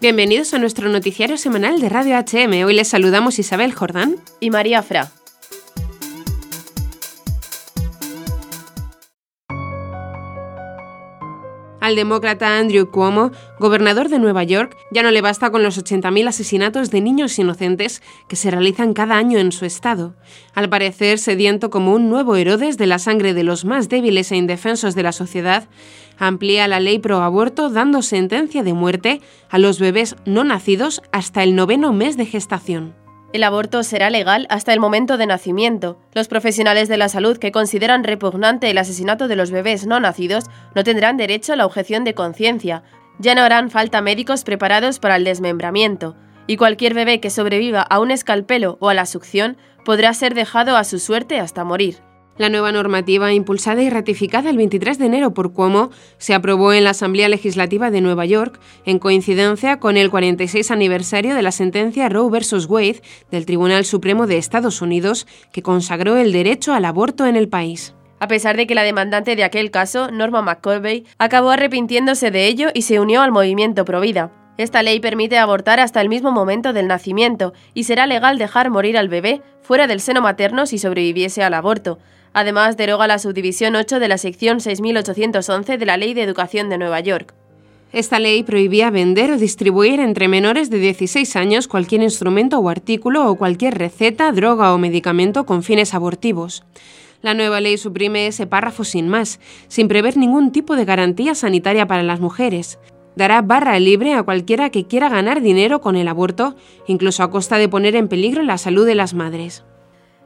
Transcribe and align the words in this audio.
Bienvenidos 0.00 0.54
a 0.54 0.58
nuestro 0.58 0.88
noticiario 0.88 1.36
semanal 1.36 1.78
de 1.78 1.90
Radio 1.90 2.16
HM. 2.16 2.64
Hoy 2.64 2.72
les 2.72 2.88
saludamos 2.88 3.38
Isabel 3.38 3.74
Jordán 3.74 4.16
y 4.40 4.48
María 4.48 4.82
Fra. 4.82 5.12
Al 11.90 11.96
demócrata 11.96 12.56
Andrew 12.56 12.88
Cuomo, 12.88 13.32
gobernador 13.58 14.08
de 14.10 14.20
Nueva 14.20 14.44
York, 14.44 14.76
ya 14.92 15.02
no 15.02 15.10
le 15.10 15.22
basta 15.22 15.50
con 15.50 15.64
los 15.64 15.76
80.000 15.76 16.28
asesinatos 16.28 16.92
de 16.92 17.00
niños 17.00 17.36
inocentes 17.36 18.00
que 18.28 18.36
se 18.36 18.48
realizan 18.52 18.94
cada 18.94 19.16
año 19.16 19.40
en 19.40 19.50
su 19.50 19.64
estado. 19.64 20.14
Al 20.54 20.68
parecer, 20.68 21.18
sediento 21.18 21.68
como 21.68 21.92
un 21.92 22.08
nuevo 22.08 22.36
Herodes 22.36 22.78
de 22.78 22.86
la 22.86 23.00
sangre 23.00 23.34
de 23.34 23.42
los 23.42 23.64
más 23.64 23.88
débiles 23.88 24.30
e 24.30 24.36
indefensos 24.36 24.94
de 24.94 25.02
la 25.02 25.10
sociedad, 25.10 25.68
amplía 26.16 26.68
la 26.68 26.78
ley 26.78 27.00
pro 27.00 27.22
aborto 27.22 27.70
dando 27.70 28.02
sentencia 28.02 28.62
de 28.62 28.72
muerte 28.72 29.20
a 29.48 29.58
los 29.58 29.80
bebés 29.80 30.14
no 30.24 30.44
nacidos 30.44 31.02
hasta 31.10 31.42
el 31.42 31.56
noveno 31.56 31.92
mes 31.92 32.16
de 32.16 32.26
gestación. 32.26 32.99
El 33.32 33.44
aborto 33.44 33.84
será 33.84 34.10
legal 34.10 34.46
hasta 34.50 34.72
el 34.72 34.80
momento 34.80 35.16
de 35.16 35.26
nacimiento. 35.26 36.00
Los 36.14 36.26
profesionales 36.26 36.88
de 36.88 36.96
la 36.96 37.08
salud 37.08 37.38
que 37.38 37.52
consideran 37.52 38.02
repugnante 38.02 38.68
el 38.68 38.78
asesinato 38.78 39.28
de 39.28 39.36
los 39.36 39.52
bebés 39.52 39.86
no 39.86 40.00
nacidos 40.00 40.46
no 40.74 40.82
tendrán 40.82 41.16
derecho 41.16 41.52
a 41.52 41.56
la 41.56 41.64
objeción 41.64 42.02
de 42.02 42.14
conciencia. 42.14 42.82
Ya 43.20 43.36
no 43.36 43.42
harán 43.42 43.70
falta 43.70 44.00
médicos 44.00 44.42
preparados 44.42 44.98
para 44.98 45.14
el 45.14 45.22
desmembramiento. 45.22 46.16
Y 46.48 46.56
cualquier 46.56 46.92
bebé 46.92 47.20
que 47.20 47.30
sobreviva 47.30 47.82
a 47.82 48.00
un 48.00 48.10
escalpelo 48.10 48.78
o 48.80 48.88
a 48.88 48.94
la 48.94 49.06
succión 49.06 49.56
podrá 49.84 50.12
ser 50.12 50.34
dejado 50.34 50.76
a 50.76 50.82
su 50.82 50.98
suerte 50.98 51.38
hasta 51.38 51.62
morir. 51.62 51.98
La 52.40 52.48
nueva 52.48 52.72
normativa, 52.72 53.34
impulsada 53.34 53.82
y 53.82 53.90
ratificada 53.90 54.48
el 54.48 54.56
23 54.56 54.98
de 54.98 55.04
enero 55.04 55.34
por 55.34 55.52
Cuomo, 55.52 55.90
se 56.16 56.32
aprobó 56.32 56.72
en 56.72 56.84
la 56.84 56.90
Asamblea 56.92 57.28
Legislativa 57.28 57.90
de 57.90 58.00
Nueva 58.00 58.24
York 58.24 58.58
en 58.86 58.98
coincidencia 58.98 59.78
con 59.78 59.98
el 59.98 60.08
46 60.08 60.70
aniversario 60.70 61.34
de 61.34 61.42
la 61.42 61.52
sentencia 61.52 62.08
Roe 62.08 62.30
vs. 62.30 62.64
Wade 62.64 63.02
del 63.30 63.44
Tribunal 63.44 63.84
Supremo 63.84 64.26
de 64.26 64.38
Estados 64.38 64.80
Unidos, 64.80 65.26
que 65.52 65.60
consagró 65.60 66.16
el 66.16 66.32
derecho 66.32 66.72
al 66.72 66.86
aborto 66.86 67.26
en 67.26 67.36
el 67.36 67.50
país. 67.50 67.94
A 68.20 68.26
pesar 68.26 68.56
de 68.56 68.66
que 68.66 68.74
la 68.74 68.84
demandante 68.84 69.36
de 69.36 69.44
aquel 69.44 69.70
caso, 69.70 70.10
Norma 70.10 70.40
McCorvey, 70.40 71.04
acabó 71.18 71.50
arrepintiéndose 71.50 72.30
de 72.30 72.46
ello 72.46 72.68
y 72.72 72.82
se 72.82 73.00
unió 73.00 73.20
al 73.20 73.32
movimiento 73.32 73.84
Provida. 73.84 74.32
Esta 74.56 74.82
ley 74.82 74.98
permite 74.98 75.36
abortar 75.36 75.78
hasta 75.78 76.00
el 76.00 76.08
mismo 76.08 76.32
momento 76.32 76.72
del 76.72 76.88
nacimiento 76.88 77.52
y 77.74 77.84
será 77.84 78.06
legal 78.06 78.38
dejar 78.38 78.70
morir 78.70 78.96
al 78.96 79.10
bebé 79.10 79.42
fuera 79.60 79.86
del 79.86 80.00
seno 80.00 80.22
materno 80.22 80.64
si 80.64 80.78
sobreviviese 80.78 81.42
al 81.42 81.52
aborto, 81.52 81.98
Además, 82.32 82.76
deroga 82.76 83.06
la 83.06 83.18
subdivisión 83.18 83.74
8 83.74 83.98
de 83.98 84.08
la 84.08 84.18
sección 84.18 84.60
6811 84.60 85.78
de 85.78 85.86
la 85.86 85.96
Ley 85.96 86.14
de 86.14 86.22
Educación 86.22 86.68
de 86.68 86.78
Nueva 86.78 87.00
York. 87.00 87.34
Esta 87.92 88.20
ley 88.20 88.44
prohibía 88.44 88.90
vender 88.90 89.32
o 89.32 89.36
distribuir 89.36 89.98
entre 89.98 90.28
menores 90.28 90.70
de 90.70 90.78
16 90.78 91.34
años 91.34 91.66
cualquier 91.66 92.02
instrumento 92.02 92.60
o 92.60 92.68
artículo 92.68 93.28
o 93.28 93.34
cualquier 93.34 93.76
receta, 93.76 94.30
droga 94.30 94.72
o 94.72 94.78
medicamento 94.78 95.44
con 95.44 95.64
fines 95.64 95.92
abortivos. 95.92 96.62
La 97.20 97.34
nueva 97.34 97.60
ley 97.60 97.76
suprime 97.78 98.28
ese 98.28 98.46
párrafo 98.46 98.84
sin 98.84 99.08
más, 99.08 99.40
sin 99.66 99.88
prever 99.88 100.16
ningún 100.16 100.52
tipo 100.52 100.76
de 100.76 100.84
garantía 100.84 101.34
sanitaria 101.34 101.88
para 101.88 102.04
las 102.04 102.20
mujeres. 102.20 102.78
Dará 103.16 103.42
barra 103.42 103.76
libre 103.80 104.14
a 104.14 104.22
cualquiera 104.22 104.70
que 104.70 104.86
quiera 104.86 105.08
ganar 105.08 105.42
dinero 105.42 105.80
con 105.80 105.96
el 105.96 106.06
aborto, 106.06 106.54
incluso 106.86 107.24
a 107.24 107.30
costa 107.30 107.58
de 107.58 107.68
poner 107.68 107.96
en 107.96 108.06
peligro 108.06 108.44
la 108.44 108.56
salud 108.56 108.86
de 108.86 108.94
las 108.94 109.14
madres. 109.14 109.64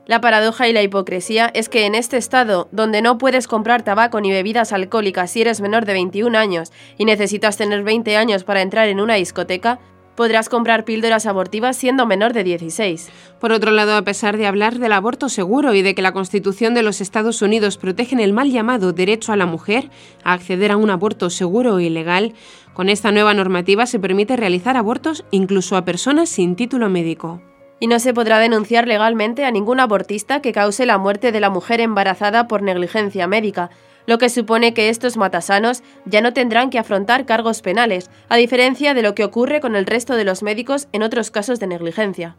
La 0.06 0.20
paradoja 0.20 0.68
y 0.68 0.74
la 0.74 0.82
hipocresía 0.82 1.50
es 1.54 1.70
que 1.70 1.86
en 1.86 1.94
este 1.94 2.18
estado, 2.18 2.68
donde 2.72 3.00
no 3.00 3.16
puedes 3.16 3.48
comprar 3.48 3.82
tabaco 3.82 4.20
ni 4.20 4.30
bebidas 4.30 4.72
alcohólicas 4.72 5.30
si 5.30 5.40
eres 5.40 5.62
menor 5.62 5.86
de 5.86 5.94
21 5.94 6.36
años 6.36 6.72
y 6.98 7.06
necesitas 7.06 7.56
tener 7.56 7.82
20 7.84 8.14
años 8.18 8.44
para 8.44 8.60
entrar 8.60 8.88
en 8.88 9.00
una 9.00 9.14
discoteca, 9.14 9.78
podrás 10.14 10.50
comprar 10.50 10.84
píldoras 10.84 11.24
abortivas 11.24 11.78
siendo 11.78 12.04
menor 12.04 12.34
de 12.34 12.44
16. 12.44 13.08
Por 13.40 13.52
otro 13.52 13.70
lado, 13.70 13.96
a 13.96 14.02
pesar 14.02 14.36
de 14.36 14.46
hablar 14.46 14.78
del 14.78 14.92
aborto 14.92 15.30
seguro 15.30 15.72
y 15.72 15.80
de 15.80 15.94
que 15.94 16.02
la 16.02 16.12
Constitución 16.12 16.74
de 16.74 16.82
los 16.82 17.00
Estados 17.00 17.40
Unidos 17.40 17.78
protege 17.78 18.22
el 18.22 18.34
mal 18.34 18.50
llamado 18.50 18.92
derecho 18.92 19.32
a 19.32 19.36
la 19.36 19.46
mujer 19.46 19.90
a 20.22 20.34
acceder 20.34 20.70
a 20.70 20.76
un 20.76 20.90
aborto 20.90 21.30
seguro 21.30 21.80
y 21.80 21.88
legal, 21.88 22.34
con 22.74 22.90
esta 22.90 23.10
nueva 23.10 23.32
normativa 23.32 23.86
se 23.86 23.98
permite 23.98 24.36
realizar 24.36 24.76
abortos 24.76 25.24
incluso 25.30 25.78
a 25.78 25.86
personas 25.86 26.28
sin 26.28 26.56
título 26.56 26.90
médico 26.90 27.40
y 27.84 27.86
no 27.86 27.98
se 27.98 28.14
podrá 28.14 28.38
denunciar 28.38 28.88
legalmente 28.88 29.44
a 29.44 29.50
ningún 29.50 29.78
abortista 29.78 30.40
que 30.40 30.52
cause 30.54 30.86
la 30.86 30.96
muerte 30.96 31.32
de 31.32 31.40
la 31.40 31.50
mujer 31.50 31.82
embarazada 31.82 32.48
por 32.48 32.62
negligencia 32.62 33.26
médica, 33.26 33.68
lo 34.06 34.16
que 34.16 34.30
supone 34.30 34.72
que 34.72 34.88
estos 34.88 35.18
matasanos 35.18 35.82
ya 36.06 36.22
no 36.22 36.32
tendrán 36.32 36.70
que 36.70 36.78
afrontar 36.78 37.26
cargos 37.26 37.60
penales, 37.60 38.08
a 38.30 38.36
diferencia 38.36 38.94
de 38.94 39.02
lo 39.02 39.14
que 39.14 39.22
ocurre 39.22 39.60
con 39.60 39.76
el 39.76 39.84
resto 39.84 40.16
de 40.16 40.24
los 40.24 40.42
médicos 40.42 40.88
en 40.92 41.02
otros 41.02 41.30
casos 41.30 41.60
de 41.60 41.66
negligencia. 41.66 42.36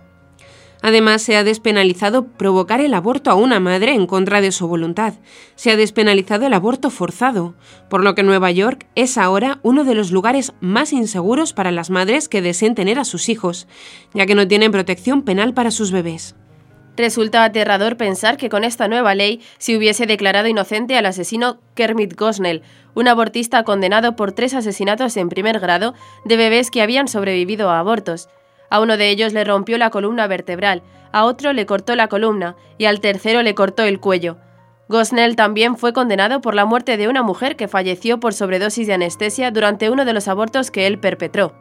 Además, 0.81 1.21
se 1.21 1.35
ha 1.35 1.43
despenalizado 1.43 2.25
provocar 2.25 2.81
el 2.81 2.93
aborto 2.93 3.31
a 3.31 3.35
una 3.35 3.59
madre 3.59 3.93
en 3.93 4.07
contra 4.07 4.41
de 4.41 4.51
su 4.51 4.67
voluntad. 4.67 5.13
Se 5.55 5.71
ha 5.71 5.75
despenalizado 5.75 6.45
el 6.45 6.53
aborto 6.53 6.89
forzado, 6.89 7.55
por 7.89 8.03
lo 8.03 8.15
que 8.15 8.23
Nueva 8.23 8.51
York 8.51 8.85
es 8.95 9.17
ahora 9.17 9.59
uno 9.63 9.83
de 9.83 9.95
los 9.95 10.11
lugares 10.11 10.53
más 10.59 10.93
inseguros 10.93 11.53
para 11.53 11.71
las 11.71 11.89
madres 11.89 12.29
que 12.29 12.41
deseen 12.41 12.75
tener 12.75 12.99
a 12.99 13.05
sus 13.05 13.29
hijos, 13.29 13.67
ya 14.13 14.25
que 14.25 14.35
no 14.35 14.47
tienen 14.47 14.71
protección 14.71 15.23
penal 15.23 15.53
para 15.53 15.71
sus 15.71 15.91
bebés. 15.91 16.35
Resulta 16.97 17.43
aterrador 17.43 17.97
pensar 17.97 18.37
que 18.37 18.49
con 18.49 18.63
esta 18.63 18.87
nueva 18.87 19.15
ley 19.15 19.41
se 19.57 19.75
hubiese 19.75 20.05
declarado 20.05 20.47
inocente 20.47 20.97
al 20.97 21.05
asesino 21.05 21.59
Kermit 21.75 22.15
Gosnell, 22.15 22.61
un 22.93 23.09
abortista 23.09 23.63
condenado 23.63 24.15
por 24.15 24.31
tres 24.31 24.53
asesinatos 24.53 25.17
en 25.17 25.27
primer 25.27 25.59
grado 25.59 25.93
de 26.23 26.37
bebés 26.37 26.71
que 26.71 26.81
habían 26.81 27.09
sobrevivido 27.09 27.69
a 27.69 27.79
abortos. 27.79 28.29
A 28.75 28.81
uno 28.81 28.97
de 28.97 29.09
ellos 29.09 29.31
le 29.31 29.45
rompió 29.45 29.77
la 29.77 29.89
columna 29.89 30.27
vertebral, 30.27 30.83
a 31.13 31.23
otro 31.23 31.53
le 31.53 31.65
cortó 31.65 31.95
la 31.95 32.09
columna 32.09 32.57
y 32.77 32.83
al 32.83 32.99
tercero 32.99 33.41
le 33.41 33.55
cortó 33.55 33.83
el 33.83 34.01
cuello. 34.01 34.35
Gosnell 34.89 35.37
también 35.37 35.77
fue 35.77 35.93
condenado 35.93 36.41
por 36.41 36.55
la 36.55 36.65
muerte 36.65 36.97
de 36.97 37.07
una 37.07 37.23
mujer 37.23 37.55
que 37.55 37.69
falleció 37.69 38.19
por 38.19 38.33
sobredosis 38.33 38.85
de 38.85 38.95
anestesia 38.95 39.49
durante 39.49 39.89
uno 39.89 40.03
de 40.03 40.11
los 40.11 40.27
abortos 40.27 40.71
que 40.71 40.87
él 40.87 40.99
perpetró. 40.99 41.55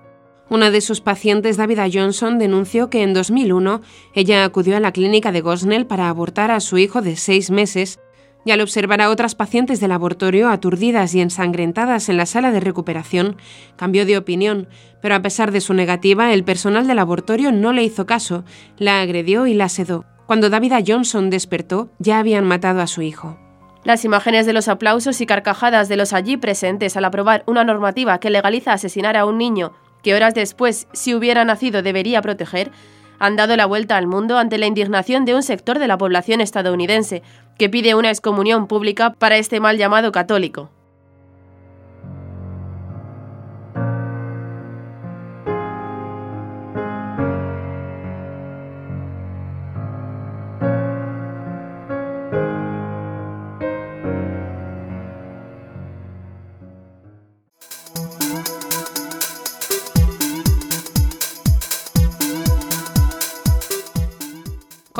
Una 0.50 0.72
de 0.72 0.80
sus 0.80 1.00
pacientes, 1.00 1.56
Davida 1.56 1.86
Johnson, 1.88 2.40
denunció 2.40 2.90
que 2.90 3.04
en 3.04 3.14
2001 3.14 3.80
ella 4.12 4.42
acudió 4.42 4.76
a 4.76 4.80
la 4.80 4.90
clínica 4.90 5.30
de 5.30 5.40
Gosnell 5.40 5.86
para 5.86 6.08
abortar 6.08 6.50
a 6.50 6.58
su 6.58 6.78
hijo 6.78 7.00
de 7.00 7.14
seis 7.14 7.48
meses 7.48 8.00
y 8.44 8.50
al 8.50 8.60
observar 8.60 9.00
a 9.00 9.10
otras 9.10 9.34
pacientes 9.34 9.80
del 9.80 9.90
laboratorio 9.90 10.48
aturdidas 10.48 11.14
y 11.14 11.20
ensangrentadas 11.20 12.08
en 12.08 12.16
la 12.16 12.26
sala 12.26 12.50
de 12.50 12.60
recuperación, 12.60 13.36
cambió 13.76 14.06
de 14.06 14.18
opinión, 14.18 14.68
pero 15.00 15.14
a 15.14 15.22
pesar 15.22 15.50
de 15.52 15.60
su 15.60 15.74
negativa, 15.74 16.32
el 16.32 16.44
personal 16.44 16.86
del 16.86 16.96
laboratorio 16.96 17.52
no 17.52 17.72
le 17.72 17.84
hizo 17.84 18.06
caso, 18.06 18.44
la 18.78 19.00
agredió 19.00 19.46
y 19.46 19.54
la 19.54 19.68
sedó. 19.68 20.04
Cuando 20.26 20.50
Davida 20.50 20.80
Johnson 20.86 21.30
despertó, 21.30 21.90
ya 21.98 22.18
habían 22.18 22.44
matado 22.44 22.80
a 22.80 22.86
su 22.86 23.02
hijo. 23.02 23.38
Las 23.84 24.06
imágenes 24.06 24.46
de 24.46 24.54
los 24.54 24.68
aplausos 24.68 25.20
y 25.20 25.26
carcajadas 25.26 25.88
de 25.88 25.96
los 25.96 26.14
allí 26.14 26.38
presentes 26.38 26.96
al 26.96 27.04
aprobar 27.04 27.44
una 27.46 27.64
normativa 27.64 28.18
que 28.18 28.30
legaliza 28.30 28.72
asesinar 28.72 29.16
a 29.16 29.26
un 29.26 29.36
niño 29.36 29.72
que 30.04 30.14
horas 30.14 30.34
después, 30.34 30.86
si 30.92 31.14
hubiera 31.14 31.44
nacido, 31.44 31.82
debería 31.82 32.22
proteger, 32.22 32.70
han 33.18 33.36
dado 33.36 33.56
la 33.56 33.66
vuelta 33.66 33.96
al 33.96 34.06
mundo 34.06 34.38
ante 34.38 34.58
la 34.58 34.66
indignación 34.66 35.24
de 35.24 35.34
un 35.34 35.42
sector 35.42 35.78
de 35.78 35.88
la 35.88 35.98
población 35.98 36.40
estadounidense, 36.40 37.22
que 37.58 37.68
pide 37.68 37.94
una 37.94 38.10
excomunión 38.10 38.66
pública 38.66 39.10
para 39.10 39.36
este 39.36 39.60
mal 39.60 39.78
llamado 39.78 40.12
católico. 40.12 40.70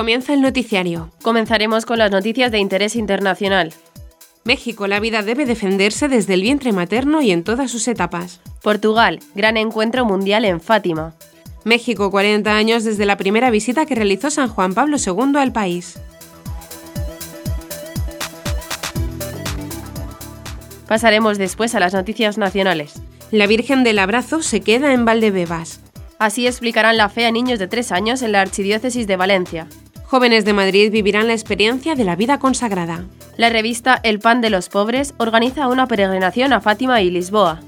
Comienza 0.05 0.35
el 0.35 0.43
noticiario. 0.43 1.11
Comenzaremos 1.23 1.87
con 1.87 1.97
las 1.97 2.11
noticias 2.11 2.53
de 2.53 2.59
interés 2.59 2.95
internacional. 2.95 3.73
México, 4.45 4.87
la 4.87 5.01
vida 5.01 5.23
debe 5.23 5.47
defenderse 5.47 6.09
desde 6.09 6.35
el 6.35 6.43
vientre 6.43 6.73
materno 6.73 7.23
y 7.23 7.31
en 7.31 7.43
todas 7.43 7.71
sus 7.71 7.89
etapas. 7.89 8.43
Portugal, 8.62 9.21
gran 9.35 9.56
encuentro 9.56 10.05
mundial 10.05 10.45
en 10.45 10.61
Fátima. 10.61 11.15
México, 11.65 12.11
40 12.11 12.55
años 12.55 12.85
desde 12.85 13.06
la 13.06 13.17
primera 13.17 13.49
visita 13.49 13.87
que 13.87 13.95
realizó 13.95 14.29
San 14.29 14.51
Juan 14.51 14.75
Pablo 14.75 14.99
II 14.99 15.39
al 15.39 15.53
país. 15.53 15.99
Pasaremos 20.87 21.39
después 21.39 21.75
a 21.75 21.81
las 21.81 21.95
noticias 21.95 22.37
nacionales. 22.37 23.01
La 23.31 23.47
Virgen 23.47 23.85
del 23.85 23.99
Abrazo 23.99 24.43
se 24.43 24.61
queda 24.61 24.93
en 24.93 25.06
Valdebebas. 25.06 25.81
Así 26.19 26.47
explicarán 26.47 26.99
la 26.99 27.09
fe 27.09 27.25
a 27.25 27.31
niños 27.31 27.59
de 27.59 27.69
3 27.69 27.91
años 27.93 28.21
en 28.21 28.33
la 28.33 28.43
Archidiócesis 28.43 29.06
de 29.06 29.17
Valencia. 29.17 29.67
Jóvenes 30.06 30.45
de 30.45 30.53
Madrid 30.53 30.93
vivirán 30.93 31.27
la 31.27 31.33
experiencia 31.33 31.95
de 31.95 32.05
la 32.05 32.15
vida 32.15 32.39
consagrada. 32.39 33.05
La 33.37 33.49
revista 33.49 33.99
El 34.03 34.21
Pan 34.21 34.41
de 34.41 34.51
los 34.51 34.69
Pobres 34.69 35.15
organiza 35.17 35.67
una 35.67 35.87
peregrinación 35.87 36.53
a 36.53 36.61
Fátima 36.61 37.01
y 37.01 37.11
Lisboa. 37.11 37.61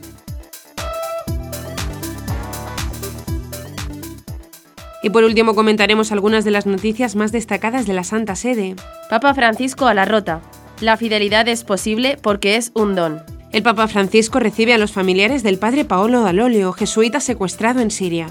Y 5.03 5.11
por 5.11 5.25
último 5.25 5.55
comentaremos 5.55 6.13
algunas 6.13 6.45
de 6.45 6.51
las 6.51 6.67
noticias 6.67 7.17
más 7.17 7.33
destacadas 7.33 7.87
de 7.87 7.95
la 7.95 8.05
Santa 8.05 8.37
Sede. 8.37 8.77
Papa 9.09 9.35
Francisco 9.35 9.87
a 9.87 9.95
la 9.95 10.05
rota. 10.05 10.41
La 10.81 10.97
fidelidad 10.97 11.49
es 11.49 11.65
posible 11.65 12.19
porque 12.21 12.57
es 12.57 12.71
un 12.75 12.95
don. 12.95 13.23
El 13.53 13.63
Papa 13.63 13.89
Francisco 13.89 14.41
recibe 14.41 14.75
a 14.75 14.79
los 14.79 14.93
familiares 14.93 15.43
del 15.43 15.59
padre 15.59 15.85
Paolo 15.85 16.21
Dalolio, 16.21 16.73
jesuita 16.73 17.21
secuestrado 17.21 17.81
en 17.81 17.91
Siria. 17.91 18.29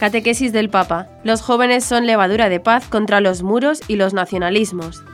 Catequesis 0.00 0.54
del 0.54 0.70
Papa. 0.70 1.08
Los 1.24 1.42
jóvenes 1.42 1.84
son 1.84 2.06
levadura 2.06 2.48
de 2.48 2.58
paz 2.58 2.88
contra 2.88 3.20
los 3.20 3.42
muros 3.42 3.82
y 3.86 3.96
los 3.96 4.14
nacionalismos. 4.14 5.04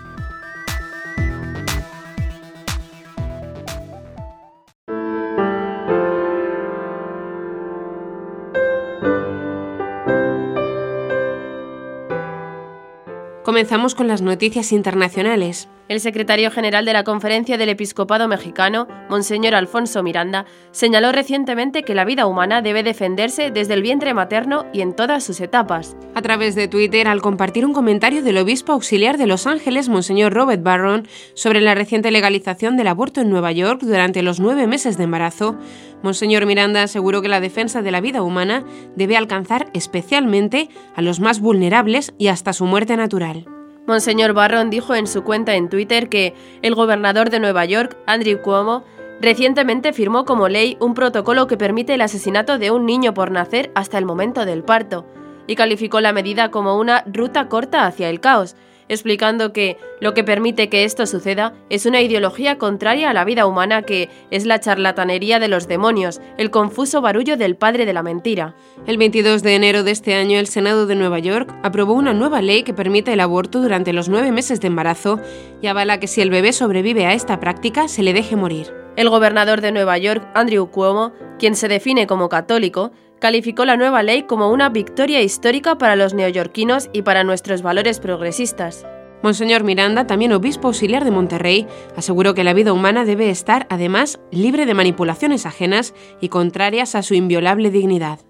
Comenzamos 13.42 13.96
con 13.96 14.06
las 14.06 14.22
noticias 14.22 14.70
internacionales. 14.70 15.68
El 15.88 16.00
secretario 16.00 16.50
general 16.50 16.84
de 16.84 16.92
la 16.92 17.04
Conferencia 17.04 17.56
del 17.58 17.68
Episcopado 17.68 18.26
Mexicano, 18.26 18.88
Monseñor 19.08 19.54
Alfonso 19.54 20.02
Miranda, 20.02 20.44
señaló 20.72 21.12
recientemente 21.12 21.84
que 21.84 21.94
la 21.94 22.04
vida 22.04 22.26
humana 22.26 22.60
debe 22.60 22.82
defenderse 22.82 23.52
desde 23.52 23.74
el 23.74 23.82
vientre 23.82 24.12
materno 24.12 24.66
y 24.72 24.80
en 24.80 24.96
todas 24.96 25.22
sus 25.22 25.40
etapas. 25.40 25.96
A 26.16 26.22
través 26.22 26.56
de 26.56 26.66
Twitter, 26.66 27.06
al 27.06 27.22
compartir 27.22 27.64
un 27.64 27.72
comentario 27.72 28.24
del 28.24 28.38
obispo 28.38 28.72
auxiliar 28.72 29.16
de 29.16 29.28
Los 29.28 29.46
Ángeles, 29.46 29.88
Monseñor 29.88 30.34
Robert 30.34 30.64
Barron, 30.64 31.06
sobre 31.34 31.60
la 31.60 31.76
reciente 31.76 32.10
legalización 32.10 32.76
del 32.76 32.88
aborto 32.88 33.20
en 33.20 33.30
Nueva 33.30 33.52
York 33.52 33.82
durante 33.82 34.22
los 34.22 34.40
nueve 34.40 34.66
meses 34.66 34.98
de 34.98 35.04
embarazo, 35.04 35.56
Monseñor 36.02 36.46
Miranda 36.46 36.82
aseguró 36.82 37.22
que 37.22 37.28
la 37.28 37.40
defensa 37.40 37.82
de 37.82 37.92
la 37.92 38.00
vida 38.00 38.22
humana 38.22 38.64
debe 38.96 39.16
alcanzar 39.16 39.70
especialmente 39.72 40.68
a 40.96 41.02
los 41.02 41.20
más 41.20 41.38
vulnerables 41.38 42.12
y 42.18 42.26
hasta 42.26 42.52
su 42.52 42.64
muerte 42.66 42.96
natural. 42.96 43.46
Monseñor 43.86 44.32
Barron 44.32 44.68
dijo 44.68 44.94
en 44.96 45.06
su 45.06 45.22
cuenta 45.22 45.54
en 45.54 45.68
Twitter 45.68 46.08
que 46.08 46.34
el 46.62 46.74
gobernador 46.74 47.30
de 47.30 47.38
Nueva 47.38 47.64
York, 47.64 47.96
Andrew 48.06 48.40
Cuomo, 48.42 48.84
recientemente 49.20 49.92
firmó 49.92 50.24
como 50.24 50.48
ley 50.48 50.76
un 50.80 50.94
protocolo 50.94 51.46
que 51.46 51.56
permite 51.56 51.94
el 51.94 52.00
asesinato 52.00 52.58
de 52.58 52.72
un 52.72 52.84
niño 52.84 53.14
por 53.14 53.30
nacer 53.30 53.70
hasta 53.74 53.96
el 53.98 54.04
momento 54.04 54.44
del 54.44 54.64
parto, 54.64 55.06
y 55.46 55.54
calificó 55.54 56.00
la 56.00 56.12
medida 56.12 56.50
como 56.50 56.78
una 56.78 57.04
ruta 57.06 57.48
corta 57.48 57.86
hacia 57.86 58.10
el 58.10 58.18
caos, 58.18 58.56
explicando 58.88 59.52
que 59.52 59.76
lo 60.00 60.14
que 60.14 60.24
permite 60.24 60.68
que 60.68 60.84
esto 60.84 61.06
suceda 61.06 61.54
es 61.70 61.86
una 61.86 62.00
ideología 62.00 62.58
contraria 62.58 63.10
a 63.10 63.14
la 63.14 63.24
vida 63.24 63.46
humana 63.46 63.82
que 63.82 64.08
es 64.30 64.46
la 64.46 64.60
charlatanería 64.60 65.38
de 65.38 65.48
los 65.48 65.68
demonios, 65.68 66.20
el 66.38 66.50
confuso 66.50 67.00
barullo 67.00 67.36
del 67.36 67.56
padre 67.56 67.86
de 67.86 67.92
la 67.92 68.02
mentira. 68.02 68.54
El 68.86 68.98
22 68.98 69.42
de 69.42 69.54
enero 69.54 69.82
de 69.82 69.90
este 69.90 70.14
año, 70.14 70.38
el 70.38 70.46
Senado 70.46 70.86
de 70.86 70.94
Nueva 70.94 71.18
York 71.18 71.52
aprobó 71.62 71.94
una 71.94 72.12
nueva 72.12 72.42
ley 72.42 72.62
que 72.62 72.74
permite 72.74 73.12
el 73.12 73.20
aborto 73.20 73.60
durante 73.60 73.92
los 73.92 74.08
nueve 74.08 74.32
meses 74.32 74.60
de 74.60 74.68
embarazo 74.68 75.20
y 75.62 75.66
avala 75.66 75.98
que 76.00 76.08
si 76.08 76.20
el 76.20 76.30
bebé 76.30 76.52
sobrevive 76.52 77.06
a 77.06 77.14
esta 77.14 77.40
práctica, 77.40 77.88
se 77.88 78.02
le 78.02 78.12
deje 78.12 78.36
morir. 78.36 78.72
El 78.96 79.10
gobernador 79.10 79.60
de 79.60 79.72
Nueva 79.72 79.98
York, 79.98 80.26
Andrew 80.34 80.70
Cuomo, 80.70 81.12
quien 81.38 81.54
se 81.54 81.68
define 81.68 82.06
como 82.06 82.30
católico, 82.30 82.92
calificó 83.18 83.64
la 83.64 83.76
nueva 83.76 84.02
ley 84.02 84.22
como 84.22 84.50
una 84.50 84.68
victoria 84.68 85.22
histórica 85.22 85.78
para 85.78 85.96
los 85.96 86.14
neoyorquinos 86.14 86.90
y 86.92 87.02
para 87.02 87.24
nuestros 87.24 87.62
valores 87.62 88.00
progresistas. 88.00 88.86
Monseñor 89.22 89.64
Miranda, 89.64 90.06
también 90.06 90.32
obispo 90.32 90.68
auxiliar 90.68 91.04
de 91.04 91.10
Monterrey, 91.10 91.66
aseguró 91.96 92.34
que 92.34 92.44
la 92.44 92.52
vida 92.52 92.72
humana 92.72 93.04
debe 93.04 93.30
estar, 93.30 93.66
además, 93.70 94.20
libre 94.30 94.66
de 94.66 94.74
manipulaciones 94.74 95.46
ajenas 95.46 95.94
y 96.20 96.28
contrarias 96.28 96.94
a 96.94 97.02
su 97.02 97.14
inviolable 97.14 97.70
dignidad. 97.70 98.20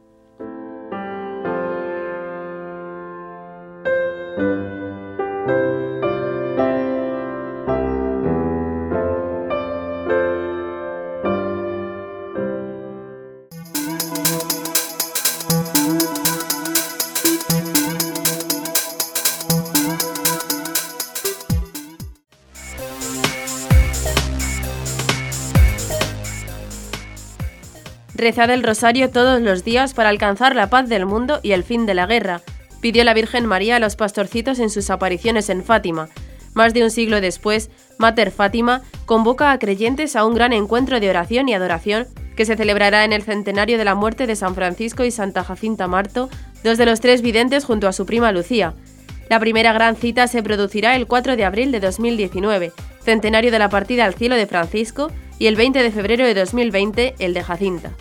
Rezad 28.26 28.50
el 28.50 28.64
rosario 28.64 29.08
todos 29.10 29.40
los 29.40 29.62
días 29.62 29.94
para 29.94 30.08
alcanzar 30.08 30.56
la 30.56 30.68
paz 30.68 30.88
del 30.88 31.06
mundo 31.06 31.38
y 31.44 31.52
el 31.52 31.62
fin 31.62 31.86
de 31.86 31.94
la 31.94 32.06
guerra, 32.06 32.40
pidió 32.80 33.04
la 33.04 33.14
Virgen 33.14 33.46
María 33.46 33.76
a 33.76 33.78
los 33.78 33.94
pastorcitos 33.94 34.58
en 34.58 34.68
sus 34.68 34.90
apariciones 34.90 35.48
en 35.48 35.62
Fátima. 35.62 36.08
Más 36.52 36.74
de 36.74 36.82
un 36.82 36.90
siglo 36.90 37.20
después, 37.20 37.70
Mater 37.98 38.32
Fátima 38.32 38.82
convoca 39.04 39.52
a 39.52 39.60
creyentes 39.60 40.16
a 40.16 40.26
un 40.26 40.34
gran 40.34 40.52
encuentro 40.52 40.98
de 40.98 41.08
oración 41.08 41.48
y 41.48 41.54
adoración 41.54 42.08
que 42.34 42.44
se 42.44 42.56
celebrará 42.56 43.04
en 43.04 43.12
el 43.12 43.22
centenario 43.22 43.78
de 43.78 43.84
la 43.84 43.94
muerte 43.94 44.26
de 44.26 44.34
San 44.34 44.56
Francisco 44.56 45.04
y 45.04 45.12
Santa 45.12 45.44
Jacinta 45.44 45.86
Marto, 45.86 46.28
dos 46.64 46.78
de 46.78 46.86
los 46.86 46.98
tres 46.98 47.22
videntes 47.22 47.64
junto 47.64 47.86
a 47.86 47.92
su 47.92 48.06
prima 48.06 48.32
Lucía. 48.32 48.74
La 49.30 49.38
primera 49.38 49.72
gran 49.72 49.94
cita 49.94 50.26
se 50.26 50.42
producirá 50.42 50.96
el 50.96 51.06
4 51.06 51.36
de 51.36 51.44
abril 51.44 51.70
de 51.70 51.78
2019, 51.78 52.72
centenario 53.04 53.52
de 53.52 53.60
la 53.60 53.68
partida 53.68 54.04
al 54.04 54.14
cielo 54.14 54.34
de 54.34 54.48
Francisco, 54.48 55.12
y 55.38 55.46
el 55.46 55.54
20 55.54 55.80
de 55.80 55.92
febrero 55.92 56.26
de 56.26 56.34
2020 56.34 57.14
el 57.20 57.34
de 57.34 57.44
Jacinta. 57.44 57.92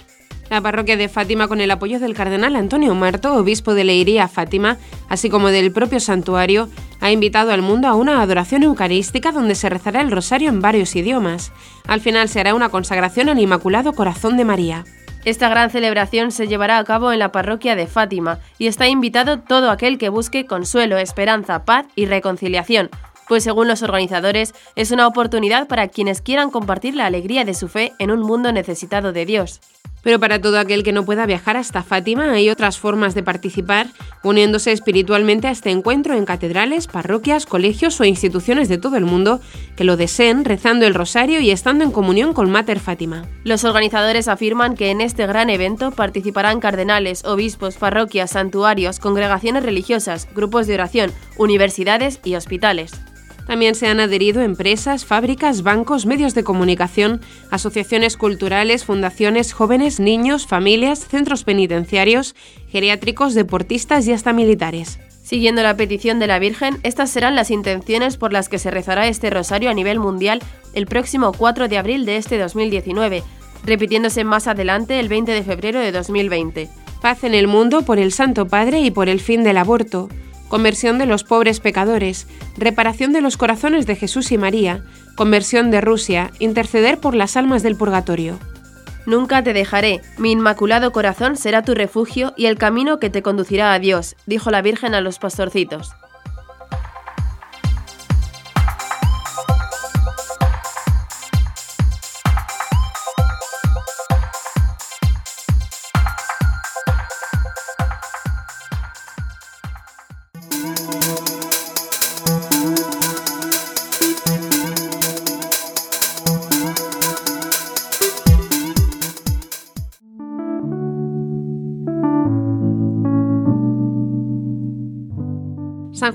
La 0.49 0.61
parroquia 0.61 0.95
de 0.95 1.09
Fátima, 1.09 1.47
con 1.47 1.59
el 1.59 1.71
apoyo 1.71 1.99
del 1.99 2.13
cardenal 2.13 2.55
Antonio 2.55 2.93
Marto, 2.93 3.33
obispo 3.33 3.73
de 3.73 3.83
Leiría 3.83 4.27
Fátima, 4.27 4.77
así 5.09 5.29
como 5.29 5.49
del 5.49 5.71
propio 5.71 5.99
santuario, 5.99 6.69
ha 7.01 7.11
invitado 7.11 7.51
al 7.51 7.63
mundo 7.63 7.87
a 7.87 7.95
una 7.95 8.21
adoración 8.21 8.61
eucarística 8.61 9.31
donde 9.31 9.55
se 9.55 9.69
rezará 9.69 10.01
el 10.01 10.11
rosario 10.11 10.49
en 10.49 10.61
varios 10.61 10.95
idiomas. 10.95 11.51
Al 11.87 11.99
final 11.99 12.29
se 12.29 12.39
hará 12.39 12.53
una 12.53 12.69
consagración 12.69 13.29
al 13.29 13.39
Inmaculado 13.39 13.93
Corazón 13.93 14.37
de 14.37 14.45
María. 14.45 14.85
Esta 15.25 15.49
gran 15.49 15.71
celebración 15.71 16.31
se 16.31 16.47
llevará 16.47 16.77
a 16.77 16.83
cabo 16.83 17.11
en 17.11 17.17
la 17.17 17.31
parroquia 17.31 17.75
de 17.75 17.87
Fátima 17.87 18.39
y 18.59 18.67
está 18.67 18.87
invitado 18.87 19.39
todo 19.39 19.71
aquel 19.71 19.97
que 19.97 20.09
busque 20.09 20.45
consuelo, 20.45 20.99
esperanza, 20.99 21.65
paz 21.65 21.87
y 21.95 22.05
reconciliación, 22.05 22.91
pues 23.27 23.43
según 23.43 23.67
los 23.67 23.81
organizadores 23.81 24.53
es 24.75 24.91
una 24.91 25.07
oportunidad 25.07 25.67
para 25.67 25.87
quienes 25.87 26.21
quieran 26.21 26.51
compartir 26.51 26.93
la 26.93 27.07
alegría 27.07 27.43
de 27.43 27.55
su 27.55 27.67
fe 27.67 27.93
en 27.97 28.11
un 28.11 28.21
mundo 28.21 28.51
necesitado 28.51 29.11
de 29.11 29.25
Dios. 29.25 29.61
Pero 30.05 30.19
para 30.19 30.39
todo 30.39 30.59
aquel 30.59 30.83
que 30.83 30.91
no 30.91 31.03
pueda 31.03 31.25
viajar 31.25 31.57
hasta 31.57 31.81
Fátima 31.81 32.31
hay 32.31 32.51
otras 32.51 32.77
formas 32.77 33.15
de 33.15 33.23
participar, 33.23 33.87
uniéndose 34.21 34.71
espiritualmente 34.71 35.47
a 35.47 35.51
este 35.51 35.71
encuentro 35.71 36.13
en 36.13 36.25
catedrales, 36.25 36.85
parroquias, 36.85 37.47
colegios 37.47 37.99
o 37.99 38.05
instituciones 38.05 38.69
de 38.69 38.77
todo 38.77 38.97
el 38.97 39.05
mundo 39.05 39.41
que 39.75 39.83
lo 39.83 39.97
deseen, 39.97 40.45
rezando 40.45 40.85
el 40.85 40.93
rosario 40.93 41.41
y 41.41 41.49
estando 41.49 41.83
en 41.83 41.89
comunión 41.89 42.33
con 42.33 42.51
Mater 42.51 42.79
Fátima. 42.79 43.25
Los 43.43 43.63
organizadores 43.63 44.27
afirman 44.27 44.75
que 44.75 44.91
en 44.91 45.01
este 45.01 45.25
gran 45.25 45.49
evento 45.49 45.89
participarán 45.89 46.59
cardenales, 46.59 47.25
obispos, 47.25 47.77
parroquias, 47.77 48.29
santuarios, 48.29 48.99
congregaciones 48.99 49.63
religiosas, 49.63 50.27
grupos 50.35 50.67
de 50.67 50.75
oración, 50.75 51.11
universidades 51.35 52.19
y 52.23 52.35
hospitales. 52.35 52.91
También 53.45 53.75
se 53.75 53.87
han 53.87 53.99
adherido 53.99 54.41
empresas, 54.41 55.05
fábricas, 55.05 55.61
bancos, 55.61 56.05
medios 56.05 56.33
de 56.33 56.43
comunicación, 56.43 57.21
asociaciones 57.51 58.17
culturales, 58.17 58.85
fundaciones, 58.85 59.53
jóvenes, 59.53 59.99
niños, 59.99 60.47
familias, 60.47 61.07
centros 61.07 61.43
penitenciarios, 61.43 62.35
geriátricos, 62.69 63.35
deportistas 63.35 64.07
y 64.07 64.13
hasta 64.13 64.33
militares. 64.33 64.99
Siguiendo 65.23 65.63
la 65.63 65.77
petición 65.77 66.19
de 66.19 66.27
la 66.27 66.39
Virgen, 66.39 66.77
estas 66.83 67.09
serán 67.09 67.35
las 67.35 67.51
intenciones 67.51 68.17
por 68.17 68.33
las 68.33 68.49
que 68.49 68.59
se 68.59 68.71
rezará 68.71 69.07
este 69.07 69.29
rosario 69.29 69.69
a 69.69 69.73
nivel 69.73 69.99
mundial 69.99 70.41
el 70.73 70.85
próximo 70.85 71.31
4 71.31 71.67
de 71.67 71.77
abril 71.77 72.05
de 72.05 72.17
este 72.17 72.37
2019, 72.37 73.23
repitiéndose 73.63 74.23
más 74.23 74.47
adelante 74.47 74.99
el 74.99 75.07
20 75.07 75.31
de 75.31 75.43
febrero 75.43 75.79
de 75.79 75.91
2020. 75.91 76.69
Paz 77.01 77.23
en 77.23 77.33
el 77.33 77.47
mundo 77.47 77.83
por 77.83 77.99
el 77.99 78.11
Santo 78.11 78.47
Padre 78.47 78.81
y 78.81 78.91
por 78.91 79.09
el 79.09 79.19
fin 79.19 79.43
del 79.43 79.57
aborto 79.57 80.09
conversión 80.47 80.97
de 80.97 81.05
los 81.05 81.23
pobres 81.23 81.59
pecadores, 81.59 82.27
reparación 82.57 83.13
de 83.13 83.21
los 83.21 83.37
corazones 83.37 83.85
de 83.85 83.95
Jesús 83.95 84.31
y 84.31 84.37
María, 84.37 84.83
conversión 85.15 85.71
de 85.71 85.81
Rusia, 85.81 86.31
interceder 86.39 86.99
por 86.99 87.15
las 87.15 87.37
almas 87.37 87.63
del 87.63 87.75
purgatorio. 87.75 88.39
Nunca 89.05 89.43
te 89.43 89.53
dejaré, 89.53 90.01
mi 90.17 90.31
inmaculado 90.31 90.91
corazón 90.91 91.35
será 91.35 91.61
tu 91.61 91.75
refugio 91.75 92.33
y 92.35 92.47
el 92.47 92.57
camino 92.57 92.99
que 92.99 93.09
te 93.09 93.21
conducirá 93.21 93.73
a 93.73 93.79
Dios, 93.79 94.15
dijo 94.25 94.49
la 94.49 94.61
Virgen 94.61 94.95
a 94.95 95.01
los 95.01 95.19
pastorcitos. 95.19 95.93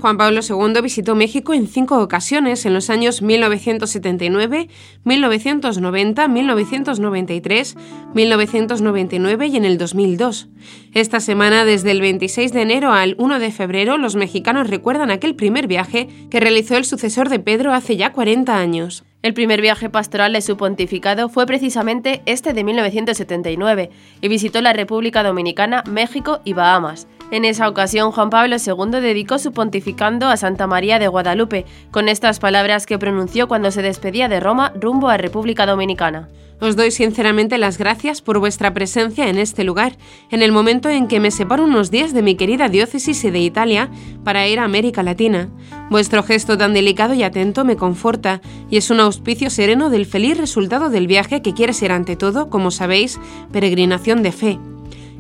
Juan 0.00 0.16
Pablo 0.16 0.40
II 0.40 0.80
visitó 0.83 1.14
México 1.14 1.52
en 1.52 1.66
cinco 1.66 1.99
ocasiones 1.99 2.64
en 2.64 2.73
los 2.73 2.88
años 2.88 3.21
1979, 3.21 4.69
1990, 5.04 6.28
1993, 6.28 7.76
1999 8.14 9.47
y 9.47 9.57
en 9.57 9.64
el 9.64 9.76
2002. 9.78 10.49
Esta 10.95 11.21
semana, 11.21 11.64
desde 11.64 11.90
el 11.90 12.00
26 12.00 12.52
de 12.52 12.62
enero 12.62 12.92
al 12.92 13.14
1 13.19 13.38
de 13.38 13.52
febrero, 13.52 13.99
los 13.99 14.16
mexicanos 14.16 14.71
recuerdan 14.71 15.11
aquel 15.11 15.35
primer 15.35 15.66
viaje 15.66 16.09
que 16.30 16.40
realizó 16.40 16.76
el 16.76 16.87
sucesor 16.87 17.28
de 17.28 17.38
Pedro 17.38 17.75
hace 17.75 17.97
ya 17.97 18.12
40 18.12 18.57
años. 18.57 19.04
El 19.23 19.35
primer 19.35 19.61
viaje 19.61 19.90
pastoral 19.90 20.33
de 20.33 20.40
su 20.40 20.57
pontificado 20.57 21.28
fue 21.28 21.45
precisamente 21.45 22.23
este 22.25 22.54
de 22.54 22.64
1979 22.64 23.90
y 24.23 24.28
visitó 24.28 24.62
la 24.62 24.73
República 24.73 25.23
Dominicana, 25.23 25.85
México 25.87 26.40
y 26.45 26.54
Bahamas. 26.54 27.07
En 27.31 27.45
esa 27.45 27.69
ocasión, 27.69 28.11
Juan 28.11 28.29
Pablo 28.29 28.57
II 28.57 29.01
dedicó 29.01 29.39
su 29.39 29.53
pontificando 29.53 30.29
a 30.29 30.37
Santa 30.37 30.67
María 30.67 30.99
de 30.99 31.07
Guadalupe, 31.07 31.65
con 31.93 32.09
estas 32.09 32.41
palabras 32.41 32.87
que 32.87 32.99
pronunció 32.99 33.47
cuando 33.47 33.71
se 33.71 33.83
despedía 33.83 34.29
de 34.29 34.41
Roma 34.41 34.73
rumbo 34.75 35.09
a 35.09 35.17
República 35.17 35.65
Dominicana. 35.65 36.29
Os 36.61 36.77
doy 36.77 36.91
sinceramente 36.91 37.57
las 37.57 37.79
gracias 37.79 38.21
por 38.21 38.39
vuestra 38.39 38.75
presencia 38.75 39.29
en 39.29 39.39
este 39.39 39.63
lugar, 39.63 39.97
en 40.31 40.43
el 40.43 40.51
momento 40.51 40.91
en 40.91 41.07
que 41.07 41.21
me 41.21 41.31
separo 41.31 41.65
unos 41.65 41.91
días 41.91 42.13
de 42.13 42.23
mi 42.23 42.35
querida 42.35 42.69
diócesis 42.69 43.25
y 43.25 43.31
de 43.31 43.39
Italia 43.39 43.89
para 44.25 44.47
ir 44.47 44.59
a 44.59 44.65
América 44.65 45.03
Latina. 45.03 45.49
Vuestro 45.89 46.23
gesto 46.23 46.59
tan 46.59 46.75
delicado 46.75 47.15
y 47.15 47.23
atento 47.23 47.65
me 47.65 47.77
conforta 47.77 48.43
y 48.69 48.77
es 48.77 48.91
un 48.91 49.01
auspicio 49.01 49.51
sereno 49.51 49.89
del 49.89 50.05
feliz 50.05 50.37
resultado 50.37 50.91
del 50.91 51.07
viaje 51.07 51.41
que 51.41 51.55
quiere 51.55 51.73
ser 51.73 51.93
ante 51.93 52.17
todo, 52.17 52.51
como 52.51 52.71
sabéis, 52.71 53.19
peregrinación 53.53 54.23
de 54.23 54.33
fe 54.33 54.59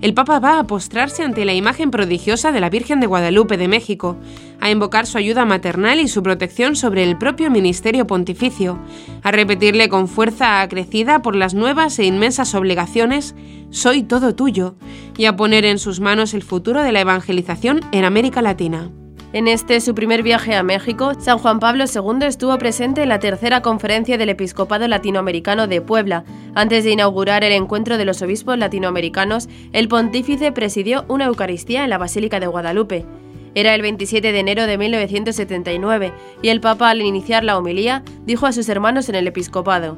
el 0.00 0.14
Papa 0.14 0.38
va 0.38 0.58
a 0.58 0.66
postrarse 0.66 1.22
ante 1.22 1.44
la 1.44 1.52
imagen 1.52 1.90
prodigiosa 1.90 2.52
de 2.52 2.60
la 2.60 2.70
Virgen 2.70 3.00
de 3.00 3.06
Guadalupe 3.06 3.56
de 3.56 3.68
México, 3.68 4.16
a 4.60 4.70
invocar 4.70 5.06
su 5.06 5.18
ayuda 5.18 5.44
maternal 5.44 6.00
y 6.00 6.08
su 6.08 6.22
protección 6.22 6.74
sobre 6.74 7.02
el 7.04 7.18
propio 7.18 7.50
ministerio 7.50 8.06
pontificio, 8.06 8.78
a 9.22 9.30
repetirle 9.30 9.88
con 9.88 10.08
fuerza 10.08 10.62
acrecida 10.62 11.22
por 11.22 11.36
las 11.36 11.54
nuevas 11.54 11.98
e 11.98 12.04
inmensas 12.04 12.54
obligaciones 12.54 13.34
Soy 13.70 14.02
todo 14.02 14.34
tuyo, 14.34 14.74
y 15.16 15.26
a 15.26 15.36
poner 15.36 15.64
en 15.64 15.78
sus 15.78 16.00
manos 16.00 16.34
el 16.34 16.42
futuro 16.42 16.82
de 16.82 16.92
la 16.92 17.00
evangelización 17.00 17.80
en 17.92 18.04
América 18.04 18.42
Latina. 18.42 18.90
En 19.32 19.46
este 19.46 19.80
su 19.80 19.94
primer 19.94 20.24
viaje 20.24 20.56
a 20.56 20.64
México, 20.64 21.12
San 21.20 21.38
Juan 21.38 21.60
Pablo 21.60 21.84
II 21.84 22.26
estuvo 22.26 22.58
presente 22.58 23.04
en 23.04 23.10
la 23.10 23.20
tercera 23.20 23.62
conferencia 23.62 24.18
del 24.18 24.30
Episcopado 24.30 24.88
Latinoamericano 24.88 25.68
de 25.68 25.80
Puebla. 25.80 26.24
Antes 26.56 26.82
de 26.82 26.90
inaugurar 26.90 27.44
el 27.44 27.52
encuentro 27.52 27.96
de 27.96 28.04
los 28.04 28.22
obispos 28.22 28.58
latinoamericanos, 28.58 29.48
el 29.72 29.86
pontífice 29.86 30.50
presidió 30.50 31.04
una 31.06 31.26
Eucaristía 31.26 31.84
en 31.84 31.90
la 31.90 31.98
Basílica 31.98 32.40
de 32.40 32.48
Guadalupe. 32.48 33.06
Era 33.54 33.72
el 33.76 33.82
27 33.82 34.32
de 34.32 34.38
enero 34.40 34.66
de 34.66 34.76
1979 34.76 36.12
y 36.42 36.48
el 36.48 36.60
Papa 36.60 36.90
al 36.90 37.00
iniciar 37.00 37.44
la 37.44 37.56
homilía 37.56 38.02
dijo 38.26 38.46
a 38.46 38.52
sus 38.52 38.68
hermanos 38.68 39.08
en 39.08 39.14
el 39.14 39.28
episcopado, 39.28 39.96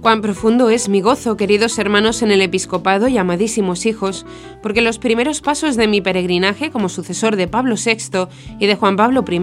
Cuán 0.00 0.22
profundo 0.22 0.70
es 0.70 0.88
mi 0.88 1.00
gozo, 1.00 1.36
queridos 1.36 1.76
hermanos 1.76 2.22
en 2.22 2.30
el 2.30 2.40
episcopado 2.40 3.08
y 3.08 3.18
amadísimos 3.18 3.84
hijos, 3.84 4.24
porque 4.62 4.80
los 4.80 5.00
primeros 5.00 5.40
pasos 5.40 5.74
de 5.74 5.88
mi 5.88 6.00
peregrinaje 6.00 6.70
como 6.70 6.88
sucesor 6.88 7.34
de 7.34 7.48
Pablo 7.48 7.74
VI 7.74 8.28
y 8.60 8.66
de 8.66 8.76
Juan 8.76 8.94
Pablo 8.94 9.24
I 9.28 9.40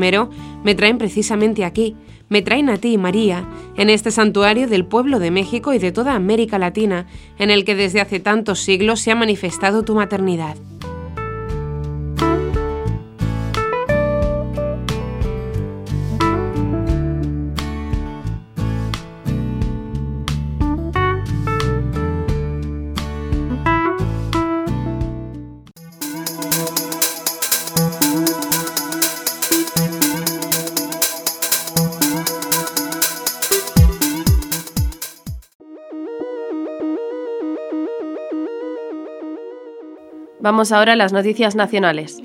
me 0.64 0.74
traen 0.74 0.98
precisamente 0.98 1.66
aquí, 1.66 1.98
me 2.30 2.42
traen 2.42 2.70
a 2.70 2.78
ti, 2.78 2.98
María, 2.98 3.46
en 3.76 3.90
este 3.90 4.12
santuario 4.12 4.70
del 4.70 4.86
pueblo 4.86 5.20
de 5.20 5.30
México 5.30 5.74
y 5.74 5.78
de 5.78 5.92
toda 5.92 6.16
América 6.16 6.58
Latina, 6.58 7.06
en 7.38 7.52
el 7.52 7.66
que 7.66 7.76
desde 7.76 8.00
hace 8.00 8.22
tantos 8.22 8.62
siglos 8.62 9.02
se 9.02 9.12
ha 9.12 9.16
manifestado 9.16 9.84
tu 9.84 9.94
maternidad. 9.94 10.56
Vamos 40.46 40.72
ahora 40.72 40.94
a 40.94 40.96
las 40.96 41.12
noticias 41.12 41.56
nacionales. 41.56 42.22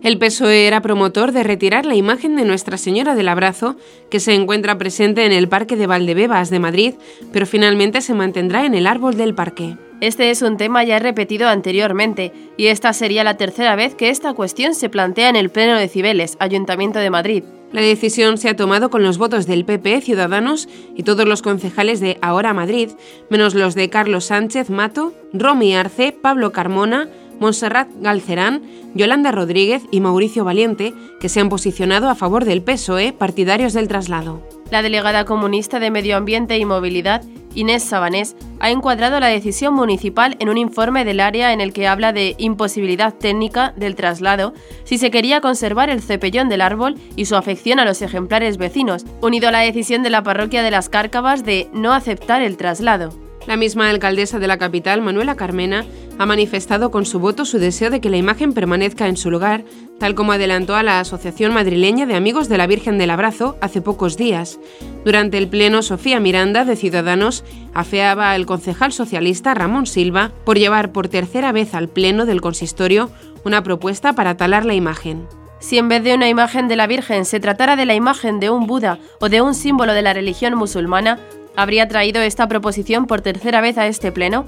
El 0.00 0.18
PSOE 0.18 0.68
era 0.68 0.82
promotor 0.82 1.32
de 1.32 1.42
retirar 1.42 1.84
la 1.84 1.96
imagen 1.96 2.36
de 2.36 2.44
Nuestra 2.44 2.76
Señora 2.76 3.16
del 3.16 3.28
Abrazo, 3.28 3.74
que 4.08 4.20
se 4.20 4.34
encuentra 4.34 4.78
presente 4.78 5.26
en 5.26 5.32
el 5.32 5.48
Parque 5.48 5.74
de 5.74 5.88
Valdebebas 5.88 6.48
de 6.48 6.60
Madrid, 6.60 6.94
pero 7.32 7.44
finalmente 7.44 8.02
se 8.02 8.14
mantendrá 8.14 8.66
en 8.66 8.76
el 8.76 8.86
árbol 8.86 9.16
del 9.16 9.34
parque. 9.34 9.76
Este 10.00 10.30
es 10.30 10.42
un 10.42 10.58
tema 10.58 10.84
ya 10.84 11.00
repetido 11.00 11.48
anteriormente, 11.48 12.32
y 12.56 12.66
esta 12.68 12.92
sería 12.92 13.24
la 13.24 13.36
tercera 13.36 13.74
vez 13.74 13.96
que 13.96 14.10
esta 14.10 14.32
cuestión 14.32 14.76
se 14.76 14.88
plantea 14.88 15.28
en 15.28 15.34
el 15.34 15.50
Pleno 15.50 15.76
de 15.76 15.88
Cibeles, 15.88 16.36
Ayuntamiento 16.38 17.00
de 17.00 17.10
Madrid. 17.10 17.42
La 17.72 17.80
decisión 17.80 18.38
se 18.38 18.48
ha 18.48 18.54
tomado 18.54 18.90
con 18.90 19.02
los 19.02 19.18
votos 19.18 19.46
del 19.46 19.64
PP, 19.64 20.02
Ciudadanos 20.02 20.68
y 20.94 21.02
todos 21.02 21.26
los 21.26 21.42
concejales 21.42 21.98
de 21.98 22.16
Ahora 22.22 22.54
Madrid, 22.54 22.90
menos 23.28 23.56
los 23.56 23.74
de 23.74 23.90
Carlos 23.90 24.26
Sánchez 24.26 24.70
Mato, 24.70 25.12
Romy 25.32 25.74
Arce, 25.74 26.12
Pablo 26.12 26.52
Carmona, 26.52 27.08
Montserrat 27.40 27.88
Galcerán, 28.00 28.62
Yolanda 28.94 29.32
Rodríguez 29.32 29.82
y 29.90 30.00
Mauricio 30.00 30.44
Valiente, 30.44 30.94
que 31.20 31.28
se 31.28 31.40
han 31.40 31.48
posicionado 31.48 32.08
a 32.08 32.14
favor 32.14 32.44
del 32.44 32.62
PSOE, 32.62 33.12
partidarios 33.12 33.72
del 33.72 33.88
traslado. 33.88 34.42
La 34.70 34.82
delegada 34.82 35.24
comunista 35.24 35.78
de 35.78 35.90
Medio 35.90 36.16
Ambiente 36.16 36.58
y 36.58 36.64
Movilidad, 36.64 37.22
Inés 37.54 37.84
Sabanés, 37.84 38.36
ha 38.60 38.70
encuadrado 38.70 39.20
la 39.20 39.28
decisión 39.28 39.74
municipal 39.74 40.36
en 40.40 40.48
un 40.48 40.58
informe 40.58 41.04
del 41.04 41.20
área 41.20 41.52
en 41.52 41.60
el 41.60 41.72
que 41.72 41.86
habla 41.86 42.12
de 42.12 42.34
imposibilidad 42.38 43.14
técnica 43.14 43.72
del 43.76 43.94
traslado 43.94 44.54
si 44.84 44.98
se 44.98 45.10
quería 45.10 45.40
conservar 45.40 45.88
el 45.88 46.02
cepellón 46.02 46.48
del 46.48 46.60
árbol 46.60 46.96
y 47.16 47.26
su 47.26 47.36
afección 47.36 47.78
a 47.78 47.84
los 47.84 48.02
ejemplares 48.02 48.56
vecinos, 48.56 49.04
unido 49.20 49.48
a 49.48 49.52
la 49.52 49.60
decisión 49.60 50.02
de 50.02 50.10
la 50.10 50.22
parroquia 50.22 50.62
de 50.62 50.70
las 50.70 50.88
Cárcavas 50.88 51.44
de 51.44 51.68
no 51.72 51.92
aceptar 51.92 52.42
el 52.42 52.56
traslado. 52.56 53.25
La 53.46 53.56
misma 53.56 53.88
alcaldesa 53.88 54.40
de 54.40 54.48
la 54.48 54.58
capital, 54.58 55.02
Manuela 55.02 55.36
Carmena, 55.36 55.84
ha 56.18 56.26
manifestado 56.26 56.90
con 56.90 57.06
su 57.06 57.20
voto 57.20 57.44
su 57.44 57.58
deseo 57.58 57.90
de 57.90 58.00
que 58.00 58.10
la 58.10 58.16
imagen 58.16 58.52
permanezca 58.52 59.06
en 59.06 59.16
su 59.16 59.30
lugar, 59.30 59.64
tal 60.00 60.16
como 60.16 60.32
adelantó 60.32 60.74
a 60.74 60.82
la 60.82 60.98
Asociación 60.98 61.54
Madrileña 61.54 62.06
de 62.06 62.16
Amigos 62.16 62.48
de 62.48 62.58
la 62.58 62.66
Virgen 62.66 62.98
del 62.98 63.10
Abrazo 63.10 63.56
hace 63.60 63.80
pocos 63.80 64.16
días. 64.16 64.58
Durante 65.04 65.38
el 65.38 65.46
pleno, 65.46 65.82
Sofía 65.82 66.18
Miranda, 66.18 66.64
de 66.64 66.74
Ciudadanos, 66.74 67.44
afeaba 67.72 68.32
al 68.32 68.46
concejal 68.46 68.92
socialista 68.92 69.54
Ramón 69.54 69.86
Silva 69.86 70.32
por 70.44 70.58
llevar 70.58 70.90
por 70.90 71.06
tercera 71.06 71.52
vez 71.52 71.72
al 71.74 71.88
pleno 71.88 72.26
del 72.26 72.40
consistorio 72.40 73.10
una 73.44 73.62
propuesta 73.62 74.14
para 74.14 74.36
talar 74.36 74.64
la 74.64 74.74
imagen. 74.74 75.28
Si 75.60 75.78
en 75.78 75.88
vez 75.88 76.02
de 76.02 76.14
una 76.14 76.28
imagen 76.28 76.68
de 76.68 76.76
la 76.76 76.86
Virgen 76.86 77.24
se 77.24 77.40
tratara 77.40 77.76
de 77.76 77.86
la 77.86 77.94
imagen 77.94 78.40
de 78.40 78.50
un 78.50 78.66
Buda 78.66 78.98
o 79.20 79.28
de 79.28 79.40
un 79.40 79.54
símbolo 79.54 79.94
de 79.94 80.02
la 80.02 80.12
religión 80.12 80.54
musulmana, 80.54 81.18
habría 81.56 81.88
traído 81.88 82.20
esta 82.22 82.48
proposición 82.48 83.06
por 83.06 83.20
tercera 83.20 83.60
vez 83.60 83.78
a 83.78 83.86
este 83.86 84.12
pleno? 84.12 84.44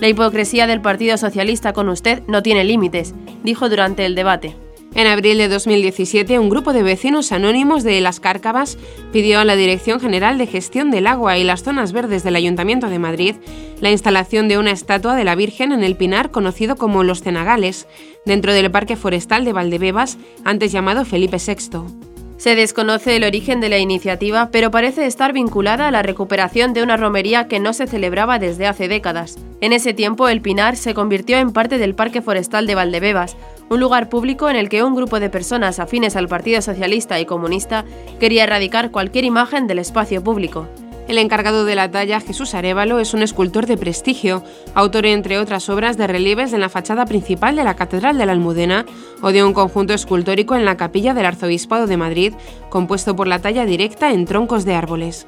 La 0.00 0.08
hipocresía 0.08 0.66
del 0.66 0.80
Partido 0.80 1.16
Socialista 1.16 1.72
con 1.72 1.88
usted 1.88 2.22
no 2.26 2.42
tiene 2.42 2.64
límites, 2.64 3.14
dijo 3.44 3.68
durante 3.68 4.04
el 4.04 4.14
debate. 4.14 4.56
En 4.94 5.06
abril 5.06 5.38
de 5.38 5.48
2017, 5.48 6.38
un 6.38 6.50
grupo 6.50 6.74
de 6.74 6.82
vecinos 6.82 7.32
anónimos 7.32 7.82
de 7.82 8.00
Las 8.02 8.20
Cárcavas 8.20 8.76
pidió 9.10 9.40
a 9.40 9.44
la 9.44 9.56
Dirección 9.56 10.00
General 10.00 10.36
de 10.36 10.46
Gestión 10.46 10.90
del 10.90 11.06
Agua 11.06 11.38
y 11.38 11.44
las 11.44 11.62
Zonas 11.62 11.92
Verdes 11.92 12.24
del 12.24 12.36
Ayuntamiento 12.36 12.88
de 12.88 12.98
Madrid 12.98 13.36
la 13.82 13.90
instalación 13.90 14.48
de 14.48 14.58
una 14.58 14.70
estatua 14.70 15.16
de 15.16 15.24
la 15.24 15.34
Virgen 15.34 15.72
en 15.72 15.82
el 15.82 15.96
Pinar 15.96 16.30
conocido 16.30 16.76
como 16.76 17.02
Los 17.02 17.22
Cenagales, 17.22 17.88
dentro 18.24 18.52
del 18.52 18.70
Parque 18.70 18.96
Forestal 18.96 19.44
de 19.44 19.52
Valdebebas, 19.52 20.18
antes 20.44 20.70
llamado 20.70 21.04
Felipe 21.04 21.38
VI. 21.38 22.11
Se 22.42 22.56
desconoce 22.56 23.14
el 23.14 23.22
origen 23.22 23.60
de 23.60 23.68
la 23.68 23.78
iniciativa, 23.78 24.48
pero 24.50 24.72
parece 24.72 25.06
estar 25.06 25.32
vinculada 25.32 25.86
a 25.86 25.90
la 25.92 26.02
recuperación 26.02 26.72
de 26.72 26.82
una 26.82 26.96
romería 26.96 27.46
que 27.46 27.60
no 27.60 27.72
se 27.72 27.86
celebraba 27.86 28.40
desde 28.40 28.66
hace 28.66 28.88
décadas. 28.88 29.38
En 29.60 29.72
ese 29.72 29.94
tiempo, 29.94 30.28
el 30.28 30.40
Pinar 30.40 30.74
se 30.74 30.92
convirtió 30.92 31.38
en 31.38 31.52
parte 31.52 31.78
del 31.78 31.94
Parque 31.94 32.20
Forestal 32.20 32.66
de 32.66 32.74
Valdebebas, 32.74 33.36
un 33.70 33.78
lugar 33.78 34.08
público 34.08 34.50
en 34.50 34.56
el 34.56 34.68
que 34.68 34.82
un 34.82 34.96
grupo 34.96 35.20
de 35.20 35.30
personas 35.30 35.78
afines 35.78 36.16
al 36.16 36.26
Partido 36.26 36.60
Socialista 36.62 37.20
y 37.20 37.26
Comunista 37.26 37.84
quería 38.18 38.42
erradicar 38.42 38.90
cualquier 38.90 39.24
imagen 39.24 39.68
del 39.68 39.78
espacio 39.78 40.24
público. 40.24 40.66
El 41.08 41.18
encargado 41.18 41.64
de 41.64 41.74
la 41.74 41.90
talla, 41.90 42.20
Jesús 42.20 42.54
Arevalo, 42.54 43.00
es 43.00 43.12
un 43.12 43.22
escultor 43.22 43.66
de 43.66 43.76
prestigio, 43.76 44.44
autor 44.74 45.04
entre 45.06 45.38
otras 45.38 45.68
obras 45.68 45.96
de 45.96 46.06
relieves 46.06 46.52
en 46.52 46.60
la 46.60 46.68
fachada 46.68 47.06
principal 47.06 47.56
de 47.56 47.64
la 47.64 47.74
Catedral 47.74 48.16
de 48.18 48.26
la 48.26 48.32
Almudena 48.32 48.86
o 49.20 49.32
de 49.32 49.42
un 49.42 49.52
conjunto 49.52 49.94
escultórico 49.94 50.54
en 50.54 50.64
la 50.64 50.76
capilla 50.76 51.12
del 51.12 51.26
Arzobispado 51.26 51.86
de 51.86 51.96
Madrid, 51.96 52.34
compuesto 52.70 53.16
por 53.16 53.26
la 53.26 53.40
talla 53.40 53.66
directa 53.66 54.12
en 54.12 54.26
troncos 54.26 54.64
de 54.64 54.74
árboles. 54.74 55.26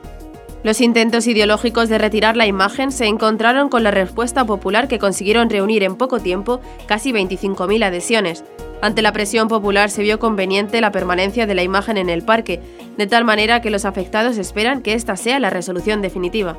Los 0.62 0.80
intentos 0.80 1.26
ideológicos 1.26 1.90
de 1.90 1.98
retirar 1.98 2.38
la 2.38 2.46
imagen 2.46 2.90
se 2.90 3.04
encontraron 3.04 3.68
con 3.68 3.82
la 3.82 3.90
respuesta 3.90 4.46
popular 4.46 4.88
que 4.88 4.98
consiguieron 4.98 5.50
reunir 5.50 5.82
en 5.82 5.96
poco 5.96 6.20
tiempo 6.20 6.60
casi 6.86 7.12
25.000 7.12 7.84
adhesiones. 7.84 8.44
Ante 8.80 9.02
la 9.02 9.12
presión 9.12 9.48
popular 9.48 9.90
se 9.90 10.02
vio 10.02 10.18
conveniente 10.18 10.80
la 10.80 10.92
permanencia 10.92 11.46
de 11.46 11.54
la 11.54 11.62
imagen 11.62 11.96
en 11.96 12.10
el 12.10 12.22
parque, 12.22 12.60
de 12.96 13.06
tal 13.06 13.24
manera 13.24 13.60
que 13.60 13.70
los 13.70 13.84
afectados 13.84 14.36
esperan 14.36 14.82
que 14.82 14.94
esta 14.94 15.16
sea 15.16 15.40
la 15.40 15.50
resolución 15.50 16.02
definitiva. 16.02 16.58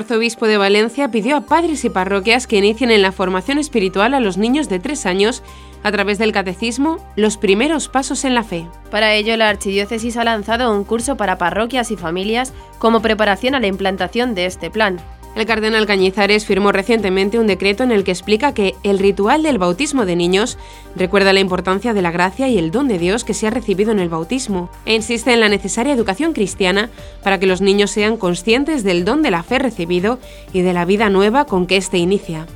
Arzobispo 0.00 0.46
de 0.46 0.56
Valencia 0.56 1.10
pidió 1.10 1.36
a 1.36 1.40
padres 1.42 1.84
y 1.84 1.90
parroquias 1.90 2.46
que 2.46 2.56
inicien 2.56 2.90
en 2.90 3.02
la 3.02 3.12
formación 3.12 3.58
espiritual 3.58 4.14
a 4.14 4.20
los 4.20 4.38
niños 4.38 4.68
de 4.68 4.78
tres 4.78 5.06
años 5.06 5.42
a 5.82 5.92
través 5.92 6.18
del 6.18 6.32
catecismo 6.32 6.98
los 7.16 7.36
primeros 7.36 7.88
pasos 7.88 8.24
en 8.24 8.34
la 8.34 8.42
fe. 8.42 8.66
Para 8.90 9.14
ello, 9.14 9.36
la 9.36 9.48
Archidiócesis 9.48 10.16
ha 10.16 10.24
lanzado 10.24 10.74
un 10.74 10.84
curso 10.84 11.16
para 11.16 11.38
parroquias 11.38 11.90
y 11.90 11.96
familias 11.96 12.52
como 12.78 13.00
preparación 13.00 13.54
a 13.54 13.60
la 13.60 13.66
implantación 13.66 14.34
de 14.34 14.46
este 14.46 14.70
plan. 14.70 15.00
El 15.36 15.46
cardenal 15.46 15.86
Cañizares 15.86 16.44
firmó 16.44 16.72
recientemente 16.72 17.38
un 17.38 17.46
decreto 17.46 17.84
en 17.84 17.92
el 17.92 18.02
que 18.02 18.10
explica 18.10 18.52
que 18.52 18.74
el 18.82 18.98
ritual 18.98 19.44
del 19.44 19.58
bautismo 19.58 20.04
de 20.04 20.16
niños 20.16 20.58
recuerda 20.96 21.32
la 21.32 21.40
importancia 21.40 21.94
de 21.94 22.02
la 22.02 22.10
gracia 22.10 22.48
y 22.48 22.58
el 22.58 22.72
don 22.72 22.88
de 22.88 22.98
Dios 22.98 23.22
que 23.22 23.32
se 23.32 23.46
ha 23.46 23.50
recibido 23.50 23.92
en 23.92 24.00
el 24.00 24.08
bautismo 24.08 24.68
e 24.86 24.94
insiste 24.94 25.32
en 25.32 25.40
la 25.40 25.48
necesaria 25.48 25.94
educación 25.94 26.32
cristiana 26.32 26.90
para 27.22 27.38
que 27.38 27.46
los 27.46 27.60
niños 27.60 27.92
sean 27.92 28.16
conscientes 28.16 28.82
del 28.82 29.04
don 29.04 29.22
de 29.22 29.30
la 29.30 29.44
fe 29.44 29.60
recibido 29.60 30.18
y 30.52 30.62
de 30.62 30.72
la 30.72 30.84
vida 30.84 31.10
nueva 31.10 31.44
con 31.44 31.66
que 31.66 31.76
éste 31.76 31.98
inicia. 31.98 32.46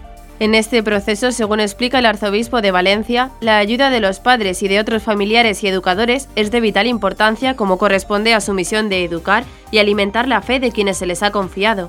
En 0.40 0.56
este 0.56 0.82
proceso, 0.82 1.30
según 1.30 1.60
explica 1.60 2.00
el 2.00 2.06
arzobispo 2.06 2.60
de 2.60 2.72
Valencia, 2.72 3.30
la 3.40 3.58
ayuda 3.58 3.88
de 3.88 4.00
los 4.00 4.18
padres 4.18 4.64
y 4.64 4.68
de 4.68 4.80
otros 4.80 5.04
familiares 5.04 5.62
y 5.62 5.68
educadores 5.68 6.28
es 6.34 6.50
de 6.50 6.60
vital 6.60 6.88
importancia 6.88 7.54
como 7.54 7.78
corresponde 7.78 8.34
a 8.34 8.40
su 8.40 8.52
misión 8.52 8.88
de 8.88 9.04
educar 9.04 9.44
y 9.70 9.78
alimentar 9.78 10.26
la 10.26 10.42
fe 10.42 10.58
de 10.58 10.72
quienes 10.72 10.96
se 10.98 11.06
les 11.06 11.22
ha 11.22 11.30
confiado. 11.30 11.88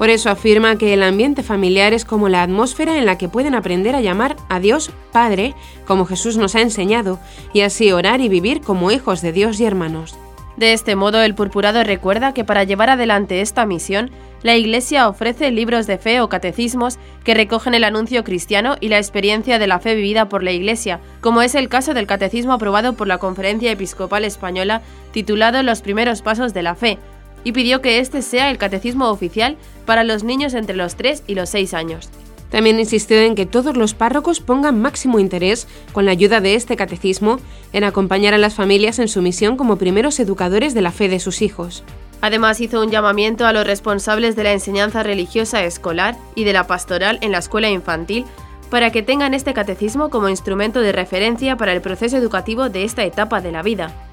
Por 0.00 0.08
eso 0.08 0.30
afirma 0.30 0.78
que 0.78 0.94
el 0.94 1.02
ambiente 1.02 1.42
familiar 1.42 1.92
es 1.92 2.06
como 2.06 2.30
la 2.30 2.42
atmósfera 2.42 2.96
en 2.96 3.04
la 3.04 3.18
que 3.18 3.28
pueden 3.28 3.54
aprender 3.54 3.94
a 3.94 4.00
llamar 4.00 4.34
a 4.48 4.58
Dios 4.58 4.90
Padre, 5.12 5.54
como 5.86 6.06
Jesús 6.06 6.38
nos 6.38 6.54
ha 6.54 6.62
enseñado, 6.62 7.20
y 7.52 7.60
así 7.60 7.92
orar 7.92 8.22
y 8.22 8.30
vivir 8.30 8.62
como 8.62 8.90
hijos 8.90 9.20
de 9.20 9.32
Dios 9.32 9.60
y 9.60 9.66
hermanos. 9.66 10.16
De 10.56 10.72
este 10.72 10.96
modo, 10.96 11.20
el 11.20 11.34
purpurado 11.34 11.84
recuerda 11.84 12.32
que 12.32 12.44
para 12.44 12.64
llevar 12.64 12.88
adelante 12.88 13.42
esta 13.42 13.66
misión, 13.66 14.10
la 14.42 14.56
Iglesia 14.56 15.06
ofrece 15.06 15.50
libros 15.50 15.86
de 15.86 15.98
fe 15.98 16.22
o 16.22 16.30
catecismos 16.30 16.98
que 17.22 17.34
recogen 17.34 17.74
el 17.74 17.84
anuncio 17.84 18.24
cristiano 18.24 18.76
y 18.80 18.88
la 18.88 18.96
experiencia 18.96 19.58
de 19.58 19.66
la 19.66 19.80
fe 19.80 19.94
vivida 19.96 20.30
por 20.30 20.42
la 20.42 20.52
Iglesia, 20.52 21.00
como 21.20 21.42
es 21.42 21.54
el 21.54 21.68
caso 21.68 21.92
del 21.92 22.06
catecismo 22.06 22.54
aprobado 22.54 22.94
por 22.94 23.06
la 23.06 23.18
Conferencia 23.18 23.70
Episcopal 23.70 24.24
Española 24.24 24.80
titulado 25.12 25.62
Los 25.62 25.82
primeros 25.82 26.22
pasos 26.22 26.54
de 26.54 26.62
la 26.62 26.74
fe, 26.74 26.98
y 27.44 27.52
pidió 27.52 27.80
que 27.80 27.98
este 27.98 28.22
sea 28.22 28.50
el 28.50 28.58
catecismo 28.58 29.08
oficial 29.08 29.56
para 29.86 30.04
los 30.04 30.24
niños 30.24 30.54
entre 30.54 30.76
los 30.76 30.96
3 30.96 31.24
y 31.26 31.34
los 31.34 31.50
6 31.50 31.74
años. 31.74 32.10
También 32.50 32.80
insistió 32.80 33.18
en 33.20 33.36
que 33.36 33.46
todos 33.46 33.76
los 33.76 33.94
párrocos 33.94 34.40
pongan 34.40 34.80
máximo 34.80 35.20
interés, 35.20 35.68
con 35.92 36.04
la 36.04 36.10
ayuda 36.10 36.40
de 36.40 36.54
este 36.54 36.76
catecismo, 36.76 37.38
en 37.72 37.84
acompañar 37.84 38.34
a 38.34 38.38
las 38.38 38.54
familias 38.54 38.98
en 38.98 39.08
su 39.08 39.22
misión 39.22 39.56
como 39.56 39.76
primeros 39.76 40.18
educadores 40.18 40.74
de 40.74 40.82
la 40.82 40.90
fe 40.90 41.08
de 41.08 41.20
sus 41.20 41.42
hijos. 41.42 41.84
Además 42.20 42.60
hizo 42.60 42.82
un 42.82 42.90
llamamiento 42.90 43.46
a 43.46 43.52
los 43.52 43.66
responsables 43.66 44.36
de 44.36 44.44
la 44.44 44.52
enseñanza 44.52 45.02
religiosa 45.02 45.64
escolar 45.64 46.16
y 46.34 46.44
de 46.44 46.52
la 46.52 46.66
pastoral 46.66 47.18
en 47.22 47.32
la 47.32 47.38
escuela 47.38 47.70
infantil 47.70 48.26
para 48.68 48.92
que 48.92 49.02
tengan 49.02 49.32
este 49.32 49.54
catecismo 49.54 50.10
como 50.10 50.28
instrumento 50.28 50.80
de 50.80 50.92
referencia 50.92 51.56
para 51.56 51.72
el 51.72 51.80
proceso 51.80 52.16
educativo 52.16 52.68
de 52.68 52.84
esta 52.84 53.04
etapa 53.04 53.40
de 53.40 53.52
la 53.52 53.62
vida. 53.62 54.09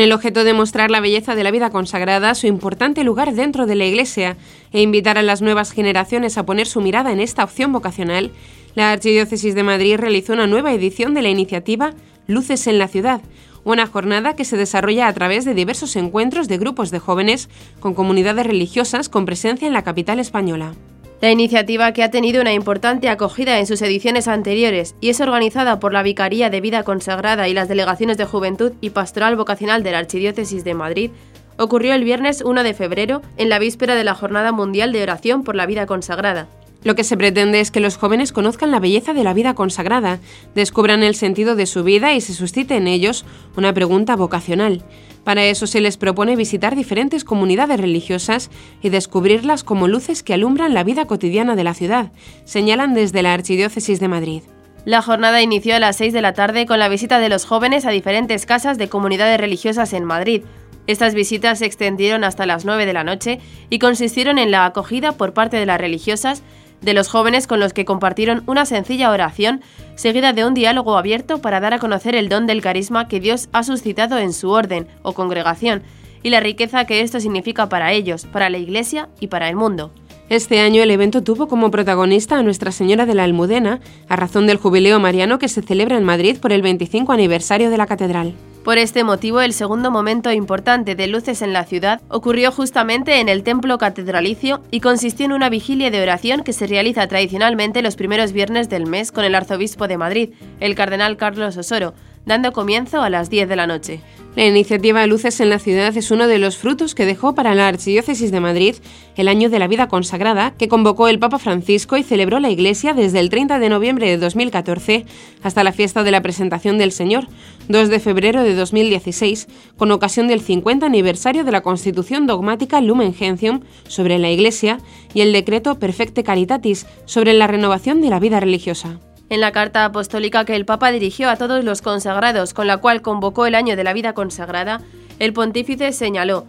Con 0.00 0.06
el 0.06 0.12
objeto 0.12 0.44
de 0.44 0.54
mostrar 0.54 0.90
la 0.90 1.00
belleza 1.00 1.34
de 1.34 1.44
la 1.44 1.50
vida 1.50 1.68
consagrada, 1.68 2.34
su 2.34 2.46
importante 2.46 3.04
lugar 3.04 3.34
dentro 3.34 3.66
de 3.66 3.74
la 3.74 3.84
Iglesia 3.84 4.38
e 4.72 4.80
invitar 4.80 5.18
a 5.18 5.22
las 5.22 5.42
nuevas 5.42 5.72
generaciones 5.72 6.38
a 6.38 6.46
poner 6.46 6.66
su 6.66 6.80
mirada 6.80 7.12
en 7.12 7.20
esta 7.20 7.44
opción 7.44 7.70
vocacional, 7.70 8.32
la 8.74 8.92
Archidiócesis 8.92 9.54
de 9.54 9.62
Madrid 9.62 9.98
realizó 9.98 10.32
una 10.32 10.46
nueva 10.46 10.72
edición 10.72 11.12
de 11.12 11.20
la 11.20 11.28
iniciativa 11.28 11.92
Luces 12.26 12.66
en 12.66 12.78
la 12.78 12.88
Ciudad, 12.88 13.20
una 13.62 13.86
jornada 13.86 14.34
que 14.36 14.46
se 14.46 14.56
desarrolla 14.56 15.06
a 15.06 15.12
través 15.12 15.44
de 15.44 15.52
diversos 15.52 15.94
encuentros 15.96 16.48
de 16.48 16.56
grupos 16.56 16.90
de 16.90 16.98
jóvenes 16.98 17.50
con 17.78 17.92
comunidades 17.92 18.46
religiosas 18.46 19.10
con 19.10 19.26
presencia 19.26 19.68
en 19.68 19.74
la 19.74 19.84
capital 19.84 20.18
española. 20.18 20.72
La 21.20 21.30
iniciativa, 21.30 21.92
que 21.92 22.02
ha 22.02 22.10
tenido 22.10 22.40
una 22.40 22.54
importante 22.54 23.10
acogida 23.10 23.58
en 23.58 23.66
sus 23.66 23.82
ediciones 23.82 24.26
anteriores 24.26 24.94
y 25.02 25.10
es 25.10 25.20
organizada 25.20 25.78
por 25.78 25.92
la 25.92 26.02
Vicaría 26.02 26.48
de 26.48 26.62
Vida 26.62 26.82
Consagrada 26.82 27.46
y 27.46 27.52
las 27.52 27.68
Delegaciones 27.68 28.16
de 28.16 28.24
Juventud 28.24 28.72
y 28.80 28.88
Pastoral 28.88 29.36
Vocacional 29.36 29.82
de 29.82 29.92
la 29.92 29.98
Archidiócesis 29.98 30.64
de 30.64 30.72
Madrid, 30.72 31.10
ocurrió 31.58 31.92
el 31.92 32.04
viernes 32.04 32.40
1 32.42 32.62
de 32.62 32.72
febrero, 32.72 33.20
en 33.36 33.50
la 33.50 33.58
víspera 33.58 33.96
de 33.96 34.04
la 34.04 34.14
Jornada 34.14 34.50
Mundial 34.50 34.92
de 34.92 35.02
Oración 35.02 35.44
por 35.44 35.56
la 35.56 35.66
Vida 35.66 35.84
Consagrada. 35.84 36.48
Lo 36.84 36.94
que 36.94 37.04
se 37.04 37.18
pretende 37.18 37.60
es 37.60 37.70
que 37.70 37.80
los 37.80 37.98
jóvenes 37.98 38.32
conozcan 38.32 38.70
la 38.70 38.80
belleza 38.80 39.12
de 39.12 39.22
la 39.22 39.34
vida 39.34 39.52
consagrada, 39.52 40.20
descubran 40.54 41.02
el 41.02 41.14
sentido 41.14 41.54
de 41.54 41.66
su 41.66 41.84
vida 41.84 42.14
y 42.14 42.22
se 42.22 42.32
suscite 42.32 42.76
en 42.76 42.86
ellos 42.86 43.26
una 43.58 43.74
pregunta 43.74 44.16
vocacional. 44.16 44.82
Para 45.24 45.44
eso 45.44 45.66
se 45.66 45.80
les 45.80 45.96
propone 45.96 46.36
visitar 46.36 46.74
diferentes 46.74 47.24
comunidades 47.24 47.78
religiosas 47.78 48.50
y 48.82 48.88
descubrirlas 48.88 49.64
como 49.64 49.88
luces 49.88 50.22
que 50.22 50.34
alumbran 50.34 50.74
la 50.74 50.84
vida 50.84 51.06
cotidiana 51.06 51.56
de 51.56 51.64
la 51.64 51.74
ciudad, 51.74 52.12
señalan 52.44 52.94
desde 52.94 53.22
la 53.22 53.34
Archidiócesis 53.34 54.00
de 54.00 54.08
Madrid. 54.08 54.42
La 54.86 55.02
jornada 55.02 55.42
inició 55.42 55.76
a 55.76 55.78
las 55.78 55.96
6 55.96 56.14
de 56.14 56.22
la 56.22 56.32
tarde 56.32 56.64
con 56.64 56.78
la 56.78 56.88
visita 56.88 57.18
de 57.18 57.28
los 57.28 57.44
jóvenes 57.44 57.84
a 57.84 57.90
diferentes 57.90 58.46
casas 58.46 58.78
de 58.78 58.88
comunidades 58.88 59.38
religiosas 59.38 59.92
en 59.92 60.04
Madrid. 60.04 60.42
Estas 60.86 61.14
visitas 61.14 61.58
se 61.58 61.66
extendieron 61.66 62.24
hasta 62.24 62.46
las 62.46 62.64
9 62.64 62.86
de 62.86 62.92
la 62.94 63.04
noche 63.04 63.40
y 63.68 63.78
consistieron 63.78 64.38
en 64.38 64.50
la 64.50 64.64
acogida 64.64 65.12
por 65.12 65.34
parte 65.34 65.58
de 65.58 65.66
las 65.66 65.78
religiosas 65.78 66.42
de 66.80 66.94
los 66.94 67.08
jóvenes 67.08 67.46
con 67.46 67.60
los 67.60 67.72
que 67.72 67.84
compartieron 67.84 68.42
una 68.46 68.66
sencilla 68.66 69.10
oración 69.10 69.62
seguida 69.94 70.32
de 70.32 70.44
un 70.44 70.54
diálogo 70.54 70.96
abierto 70.96 71.40
para 71.40 71.60
dar 71.60 71.74
a 71.74 71.78
conocer 71.78 72.14
el 72.14 72.28
don 72.28 72.46
del 72.46 72.62
carisma 72.62 73.08
que 73.08 73.20
Dios 73.20 73.48
ha 73.52 73.62
suscitado 73.62 74.18
en 74.18 74.32
su 74.32 74.50
orden 74.50 74.86
o 75.02 75.12
congregación 75.12 75.82
y 76.22 76.30
la 76.30 76.40
riqueza 76.40 76.84
que 76.84 77.00
esto 77.00 77.20
significa 77.20 77.68
para 77.68 77.92
ellos, 77.92 78.26
para 78.26 78.50
la 78.50 78.58
Iglesia 78.58 79.08
y 79.20 79.28
para 79.28 79.48
el 79.48 79.56
mundo. 79.56 79.90
Este 80.30 80.60
año 80.60 80.80
el 80.80 80.92
evento 80.92 81.24
tuvo 81.24 81.48
como 81.48 81.72
protagonista 81.72 82.38
a 82.38 82.44
Nuestra 82.44 82.70
Señora 82.70 83.04
de 83.04 83.14
la 83.14 83.24
Almudena, 83.24 83.80
a 84.08 84.14
razón 84.14 84.46
del 84.46 84.58
jubileo 84.58 85.00
mariano 85.00 85.40
que 85.40 85.48
se 85.48 85.60
celebra 85.60 85.96
en 85.96 86.04
Madrid 86.04 86.38
por 86.40 86.52
el 86.52 86.62
25 86.62 87.10
aniversario 87.10 87.68
de 87.68 87.76
la 87.76 87.88
catedral. 87.88 88.34
Por 88.62 88.78
este 88.78 89.02
motivo, 89.02 89.40
el 89.40 89.52
segundo 89.52 89.90
momento 89.90 90.30
importante 90.30 90.94
de 90.94 91.08
luces 91.08 91.42
en 91.42 91.52
la 91.52 91.64
ciudad 91.64 92.00
ocurrió 92.08 92.52
justamente 92.52 93.18
en 93.18 93.28
el 93.28 93.42
templo 93.42 93.76
catedralicio 93.78 94.60
y 94.70 94.78
consistió 94.78 95.26
en 95.26 95.32
una 95.32 95.48
vigilia 95.48 95.90
de 95.90 96.00
oración 96.00 96.44
que 96.44 96.52
se 96.52 96.68
realiza 96.68 97.08
tradicionalmente 97.08 97.82
los 97.82 97.96
primeros 97.96 98.30
viernes 98.30 98.68
del 98.68 98.86
mes 98.86 99.10
con 99.10 99.24
el 99.24 99.34
arzobispo 99.34 99.88
de 99.88 99.98
Madrid, 99.98 100.30
el 100.60 100.76
cardenal 100.76 101.16
Carlos 101.16 101.56
Osoro, 101.56 101.92
dando 102.26 102.52
comienzo 102.52 103.02
a 103.02 103.10
las 103.10 103.30
10 103.30 103.48
de 103.48 103.56
la 103.56 103.66
noche. 103.66 104.00
La 104.36 104.46
iniciativa 104.46 105.04
Luces 105.08 105.40
en 105.40 105.50
la 105.50 105.58
Ciudad 105.58 105.96
es 105.96 106.12
uno 106.12 106.28
de 106.28 106.38
los 106.38 106.56
frutos 106.56 106.94
que 106.94 107.04
dejó 107.04 107.34
para 107.34 107.56
la 107.56 107.66
Archidiócesis 107.66 108.30
de 108.30 108.38
Madrid 108.38 108.76
el 109.16 109.26
año 109.26 109.50
de 109.50 109.58
la 109.58 109.66
vida 109.66 109.88
consagrada 109.88 110.52
que 110.56 110.68
convocó 110.68 111.08
el 111.08 111.18
Papa 111.18 111.40
Francisco 111.40 111.96
y 111.96 112.04
celebró 112.04 112.38
la 112.38 112.48
Iglesia 112.48 112.94
desde 112.94 113.18
el 113.18 113.28
30 113.28 113.58
de 113.58 113.68
noviembre 113.68 114.08
de 114.08 114.18
2014 114.18 115.04
hasta 115.42 115.64
la 115.64 115.72
fiesta 115.72 116.04
de 116.04 116.12
la 116.12 116.22
presentación 116.22 116.78
del 116.78 116.92
Señor, 116.92 117.26
2 117.68 117.88
de 117.88 117.98
febrero 117.98 118.44
de 118.44 118.54
2016, 118.54 119.48
con 119.76 119.90
ocasión 119.90 120.28
del 120.28 120.40
50 120.40 120.86
aniversario 120.86 121.42
de 121.42 121.50
la 121.50 121.62
Constitución 121.62 122.28
dogmática 122.28 122.80
Lumen 122.80 123.14
Gentium 123.14 123.62
sobre 123.88 124.20
la 124.20 124.30
Iglesia 124.30 124.78
y 125.12 125.22
el 125.22 125.32
decreto 125.32 125.80
Perfecte 125.80 126.22
Caritatis 126.22 126.86
sobre 127.04 127.34
la 127.34 127.48
renovación 127.48 128.00
de 128.00 128.10
la 128.10 128.20
vida 128.20 128.38
religiosa 128.38 129.00
en 129.30 129.40
la 129.40 129.52
carta 129.52 129.86
apostólica 129.86 130.44
que 130.44 130.56
el 130.56 130.66
Papa 130.66 130.90
dirigió 130.90 131.30
a 131.30 131.36
todos 131.36 131.64
los 131.64 131.80
consagrados, 131.80 132.52
con 132.52 132.66
la 132.66 132.76
cual 132.76 133.00
convocó 133.00 133.46
el 133.46 133.54
año 133.54 133.76
de 133.76 133.84
la 133.84 133.94
vida 133.94 134.12
consagrada, 134.12 134.82
el 135.18 135.32
pontífice 135.32 135.92
señaló, 135.92 136.44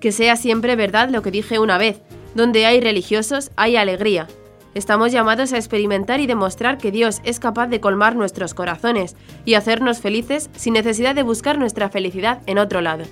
que 0.00 0.10
sea 0.10 0.36
siempre 0.36 0.74
verdad 0.74 1.10
lo 1.10 1.22
que 1.22 1.30
dije 1.30 1.58
una 1.58 1.78
vez, 1.78 2.00
donde 2.34 2.66
hay 2.66 2.80
religiosos 2.80 3.50
hay 3.56 3.76
alegría. 3.76 4.26
Estamos 4.74 5.12
llamados 5.12 5.52
a 5.52 5.56
experimentar 5.56 6.18
y 6.18 6.26
demostrar 6.26 6.78
que 6.78 6.90
Dios 6.90 7.20
es 7.22 7.38
capaz 7.38 7.68
de 7.68 7.80
colmar 7.80 8.16
nuestros 8.16 8.54
corazones 8.54 9.14
y 9.44 9.54
hacernos 9.54 10.00
felices 10.00 10.50
sin 10.56 10.72
necesidad 10.72 11.14
de 11.14 11.22
buscar 11.22 11.58
nuestra 11.58 11.90
felicidad 11.90 12.42
en 12.46 12.58
otro 12.58 12.80
lado. 12.80 13.04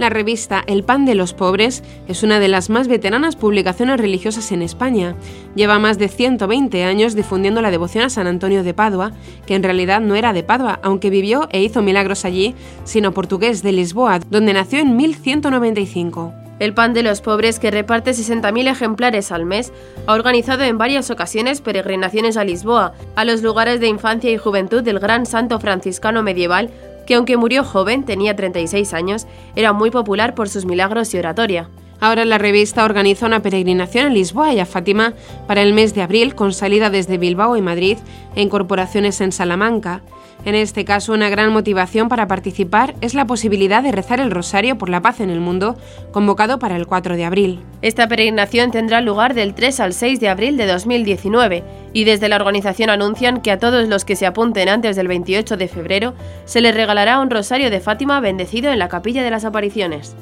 La 0.00 0.08
revista 0.08 0.64
El 0.66 0.82
Pan 0.82 1.04
de 1.04 1.14
los 1.14 1.34
Pobres 1.34 1.84
es 2.08 2.22
una 2.22 2.40
de 2.40 2.48
las 2.48 2.70
más 2.70 2.88
veteranas 2.88 3.36
publicaciones 3.36 4.00
religiosas 4.00 4.50
en 4.50 4.62
España. 4.62 5.14
Lleva 5.54 5.78
más 5.78 5.98
de 5.98 6.08
120 6.08 6.84
años 6.84 7.14
difundiendo 7.14 7.60
la 7.60 7.70
devoción 7.70 8.04
a 8.04 8.08
San 8.08 8.26
Antonio 8.26 8.62
de 8.62 8.72
Padua, 8.72 9.12
que 9.44 9.54
en 9.54 9.62
realidad 9.62 10.00
no 10.00 10.14
era 10.14 10.32
de 10.32 10.42
Padua, 10.42 10.80
aunque 10.82 11.10
vivió 11.10 11.50
e 11.52 11.62
hizo 11.62 11.82
milagros 11.82 12.24
allí, 12.24 12.54
sino 12.84 13.12
portugués 13.12 13.62
de 13.62 13.72
Lisboa, 13.72 14.20
donde 14.30 14.54
nació 14.54 14.78
en 14.78 14.96
1195. 14.96 16.32
El 16.60 16.72
Pan 16.72 16.94
de 16.94 17.02
los 17.02 17.20
Pobres, 17.20 17.58
que 17.58 17.70
reparte 17.70 18.12
60.000 18.12 18.70
ejemplares 18.70 19.32
al 19.32 19.44
mes, 19.44 19.70
ha 20.06 20.14
organizado 20.14 20.62
en 20.62 20.76
varias 20.76 21.10
ocasiones 21.10 21.60
peregrinaciones 21.62 22.38
a 22.38 22.44
Lisboa, 22.44 22.92
a 23.16 23.26
los 23.26 23.42
lugares 23.42 23.80
de 23.80 23.88
infancia 23.88 24.30
y 24.30 24.36
juventud 24.36 24.82
del 24.82 24.98
gran 24.98 25.24
santo 25.24 25.58
franciscano 25.58 26.22
medieval 26.22 26.70
que 27.10 27.16
aunque 27.16 27.36
murió 27.36 27.64
joven, 27.64 28.04
tenía 28.04 28.36
36 28.36 28.94
años, 28.94 29.26
era 29.56 29.72
muy 29.72 29.90
popular 29.90 30.36
por 30.36 30.48
sus 30.48 30.64
milagros 30.64 31.12
y 31.12 31.18
oratoria. 31.18 31.68
Ahora 31.98 32.24
la 32.24 32.38
revista 32.38 32.84
organiza 32.84 33.26
una 33.26 33.42
peregrinación 33.42 34.06
a 34.06 34.10
Lisboa 34.10 34.54
y 34.54 34.60
a 34.60 34.64
Fátima 34.64 35.14
para 35.48 35.62
el 35.62 35.74
mes 35.74 35.92
de 35.92 36.02
abril 36.02 36.36
con 36.36 36.52
salida 36.52 36.88
desde 36.88 37.18
Bilbao 37.18 37.56
y 37.56 37.62
Madrid 37.62 37.98
e 38.36 38.42
incorporaciones 38.42 39.20
en 39.20 39.32
Salamanca. 39.32 40.02
En 40.44 40.54
este 40.54 40.84
caso, 40.84 41.12
una 41.12 41.28
gran 41.28 41.52
motivación 41.52 42.08
para 42.08 42.26
participar 42.26 42.94
es 43.00 43.14
la 43.14 43.26
posibilidad 43.26 43.82
de 43.82 43.92
rezar 43.92 44.20
el 44.20 44.30
rosario 44.30 44.78
por 44.78 44.88
la 44.88 45.02
paz 45.02 45.20
en 45.20 45.28
el 45.28 45.40
mundo, 45.40 45.76
convocado 46.12 46.58
para 46.58 46.76
el 46.76 46.86
4 46.86 47.16
de 47.16 47.24
abril. 47.24 47.60
Esta 47.82 48.08
peregrinación 48.08 48.70
tendrá 48.70 49.00
lugar 49.00 49.34
del 49.34 49.54
3 49.54 49.80
al 49.80 49.92
6 49.92 50.18
de 50.18 50.28
abril 50.28 50.56
de 50.56 50.66
2019 50.66 51.62
y 51.92 52.04
desde 52.04 52.28
la 52.28 52.36
organización 52.36 52.88
anuncian 52.88 53.42
que 53.42 53.50
a 53.50 53.58
todos 53.58 53.88
los 53.88 54.04
que 54.04 54.16
se 54.16 54.26
apunten 54.26 54.68
antes 54.68 54.96
del 54.96 55.08
28 55.08 55.56
de 55.56 55.68
febrero 55.68 56.14
se 56.46 56.60
les 56.60 56.74
regalará 56.74 57.20
un 57.20 57.30
rosario 57.30 57.70
de 57.70 57.80
Fátima 57.80 58.20
bendecido 58.20 58.72
en 58.72 58.78
la 58.78 58.88
capilla 58.88 59.22
de 59.22 59.30
las 59.30 59.44
apariciones. 59.44 60.16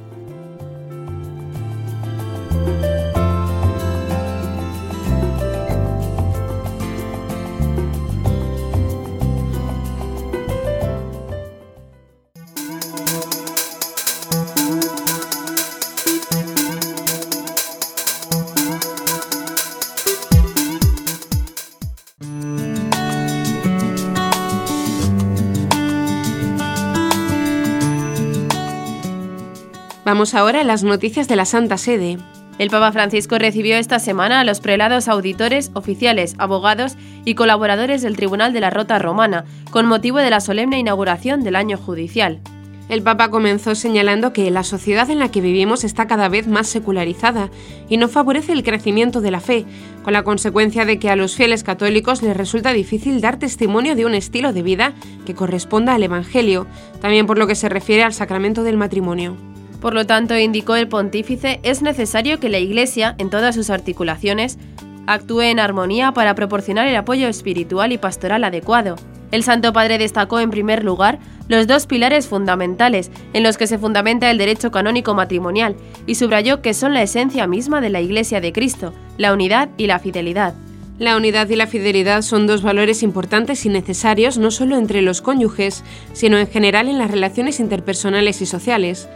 Vamos 30.09 30.35
ahora 30.35 30.63
a 30.63 30.65
las 30.65 30.85
noticias 30.85 31.29
de 31.29 31.37
la 31.37 31.45
Santa 31.45 31.77
Sede. 31.77 32.17
El 32.59 32.71
Papa 32.71 32.93
Francisco 32.93 33.39
recibió 33.39 33.77
esta 33.77 33.99
semana 33.99 34.41
a 34.41 34.45
los 34.45 34.61
prelados 34.61 35.07
auditores, 35.07 35.71
oficiales, 35.75 36.35
abogados 36.39 36.97
y 37.27 37.35
colaboradores 37.35 38.01
del 38.01 38.17
Tribunal 38.17 38.55
de 38.55 38.61
la 38.61 38.71
Rota 38.71 38.99
Romana, 38.99 39.45
con 39.71 39.85
motivo 39.85 40.17
de 40.17 40.31
la 40.31 40.41
solemne 40.41 40.79
inauguración 40.79 41.45
del 41.45 41.57
año 41.57 41.77
judicial. 41.77 42.41
El 42.89 43.03
Papa 43.03 43.29
comenzó 43.29 43.75
señalando 43.75 44.33
que 44.33 44.51
la 44.51 44.65
sociedad 44.65 45.11
en 45.11 45.19
la 45.19 45.31
que 45.31 45.43
vivimos 45.43 45.85
está 45.85 46.07
cada 46.07 46.31
vez 46.31 46.47
más 46.49 46.69
secularizada 46.69 47.51
y 47.91 47.99
no 47.99 48.09
favorece 48.09 48.55
el 48.55 48.65
crecimiento 48.65 49.21
de 49.21 49.31
la 49.31 49.41
fe, 49.41 49.67
con 50.05 50.15
la 50.15 50.23
consecuencia 50.23 50.87
de 50.87 50.99
que 50.99 51.11
a 51.11 51.17
los 51.17 51.37
fieles 51.37 51.65
católicos 51.65 52.23
les 52.23 52.35
resulta 52.35 52.73
difícil 52.73 53.21
dar 53.21 53.39
testimonio 53.39 53.95
de 53.95 54.07
un 54.07 54.15
estilo 54.15 54.55
de 54.55 54.63
vida 54.63 54.95
que 55.27 55.35
corresponda 55.35 55.93
al 55.93 56.03
Evangelio, 56.03 56.67
también 57.03 57.27
por 57.27 57.37
lo 57.37 57.47
que 57.47 57.55
se 57.55 57.69
refiere 57.69 58.05
al 58.05 58.15
sacramento 58.15 58.63
del 58.63 58.79
matrimonio. 58.79 59.37
Por 59.81 59.95
lo 59.95 60.07
tanto, 60.07 60.37
indicó 60.37 60.75
el 60.75 60.89
pontífice, 60.89 61.61
es 61.63 61.83
necesario 61.83 62.41
que 62.41 62.49
la 62.49 62.59
Iglesia, 62.59 63.15
en 63.19 63.31
todas 63.31 63.55
sus 63.55 63.71
articulaciones, 63.71 64.59
actúe 65.07 65.43
en 65.43 65.61
armonía 65.61 66.13
para 66.13 66.35
proporcionar 66.35 66.89
el 66.89 66.97
apoyo 66.97 67.29
espiritual 67.29 67.93
y 67.93 67.99
pastoral 67.99 68.45
adecuado. 68.45 68.97
El 69.31 69.43
Santo 69.43 69.73
Padre 69.73 69.99
destacó 69.99 70.41
en 70.41 70.51
primer 70.51 70.85
lugar 70.85 71.19
los 71.49 71.67
dos 71.67 71.87
pilares 71.87 72.27
fundamentales 72.27 73.11
en 73.33 73.43
los 73.43 73.57
que 73.57 73.67
se 73.67 73.79
fundamenta 73.79 74.31
el 74.31 74.39
derecho 74.39 74.71
canónico 74.71 75.15
matrimonial 75.15 75.77
y 76.07 76.15
subrayó 76.15 76.61
que 76.61 76.75
son 76.75 76.95
la 76.95 77.03
esencia 77.03 77.47
misma 77.47 77.81
de 77.81 77.91
la 77.91 78.01
Iglesia 78.01 78.41
de 78.41 78.53
Cristo, 78.53 78.93
la 79.17 79.33
unidad 79.33 79.69
y 79.77 79.87
la 79.87 79.99
fidelidad. 79.99 80.55
La 80.99 81.17
unidad 81.17 81.49
y 81.49 81.57
la 81.57 81.69
fidelidad 81.69 82.23
son 82.23 82.47
dos 82.47 82.63
valores 82.63 83.05
importantes 83.05 83.65
y 83.65 83.69
necesarios 83.69 84.37
no 84.37 84.51
solo 84.51 84.77
entre 84.77 85.01
los 85.01 85.23
cónyuges, 85.23 85.85
sino 86.13 86.39
en 86.39 86.49
general 86.49 86.89
en 86.89 86.99
las 86.99 87.11
relaciones 87.11 87.61
interpersonales 87.61 88.43
y 88.43 88.47
sociales. 88.47 89.09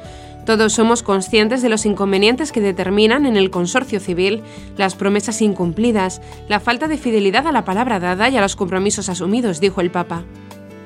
Todos 0.45 0.73
somos 0.73 1.03
conscientes 1.03 1.63
de 1.63 1.69
los 1.69 1.87
inconvenientes 1.87 2.51
que 2.51 2.61
determinan 2.61 3.27
en 3.27 3.37
el 3.37 3.51
consorcio 3.51 4.01
civil 4.01 4.43
las 4.77 4.97
promesas 4.97 5.41
incumplidas, 5.41 6.21
la 6.49 6.59
falta 6.59 6.89
de 6.89 6.99
fidelidad 6.99 7.47
a 7.47 7.53
la 7.53 7.65
palabra 7.65 8.01
dada 8.01 8.29
y 8.29 8.37
a 8.37 8.41
los 8.41 8.57
compromisos 8.57 9.09
asumidos, 9.09 9.61
dijo 9.61 9.81
el 9.81 9.91
Papa. 9.91 10.25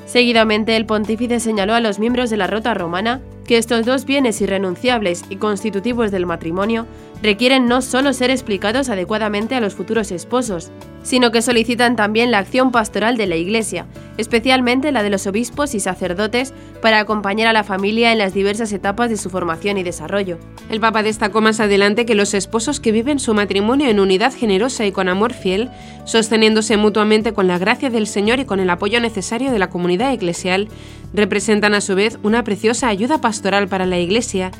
Seguidamente, 0.05 0.77
el 0.77 0.87
pontífice 0.87 1.41
señaló 1.41 1.75
a 1.75 1.81
los 1.81 1.99
miembros 1.99 2.29
de 2.31 2.37
la 2.37 2.47
Rota 2.47 2.75
Romana 2.75 3.23
que 3.47 3.59
estos 3.59 3.87
dos 3.87 4.05
bienes 4.05 4.41
irrenunciables 4.41 5.25
y 5.31 5.37
constitutivos 5.37 6.11
del 6.11 6.27
matrimonio 6.27 6.87
requieren 7.23 7.67
no 7.67 7.83
solo 7.83 8.13
ser 8.13 8.31
explicados 8.31 8.89
adecuadamente 8.89 9.55
a 9.55 9.61
los 9.61 9.75
futuros 9.75 10.11
esposos, 10.13 10.71
sino 11.03 11.31
que 11.31 11.41
solicitan 11.41 11.95
también 11.95 12.33
la 12.33 12.39
acción 12.39 12.73
pastoral 12.73 13.17
de 13.17 13.29
la 13.29 13.37
Iglesia, 13.37 13.87
especialmente 14.19 14.91
la 14.91 15.05
de 15.05 15.11
los 15.11 15.27
obispos 15.29 15.75
y 15.75 15.81
sacerdotes, 15.81 16.53
para 16.83 16.99
acompañar 16.99 17.47
a 17.47 17.53
la 17.53 17.63
familia 17.63 18.11
en 18.11 18.19
las 18.19 18.35
diversas 18.35 18.73
etapas 18.73 19.09
de 19.09 19.17
su 19.17 19.31
formación 19.31 19.79
y 19.79 19.85
desarrollo. 19.85 20.39
El 20.69 20.81
Papa 20.81 21.05
destacó 21.05 21.41
más 21.41 21.61
adelante 21.61 22.07
que 22.07 22.17
los 22.17 22.35
esposos 22.35 22.81
que 22.81 22.91
viven 22.91 23.21
su 23.21 23.35
matrimonio 23.35 23.89
en 23.89 24.01
unidad 24.01 24.35
generosa 24.35 24.85
y 24.85 24.91
con 24.91 25.09
amor 25.09 25.33
fiel, 25.33 25.71
sosteniéndose 26.05 26.77
mutuamente 26.77 27.33
con 27.33 27.47
la 27.47 27.59
gracia 27.59 27.89
del 27.89 28.09
Señor 28.09 28.41
y 28.41 28.45
con 28.45 28.59
el 28.59 28.69
apoyo 28.69 29.01
necesario 29.01 29.53
de 29.53 29.61
la 29.61 29.71
comunidad 29.71 30.13
eclesial, 30.13 30.69
representan 31.15 31.75
a 31.75 31.81
su 31.81 31.95
vez 31.95 32.19
una 32.25 32.43
preciosa 32.43 32.89
ayuda 32.89 33.21
pastoral 33.37 33.69
para 33.69 33.85
la 33.85 33.99
Iglesia, 33.99 34.51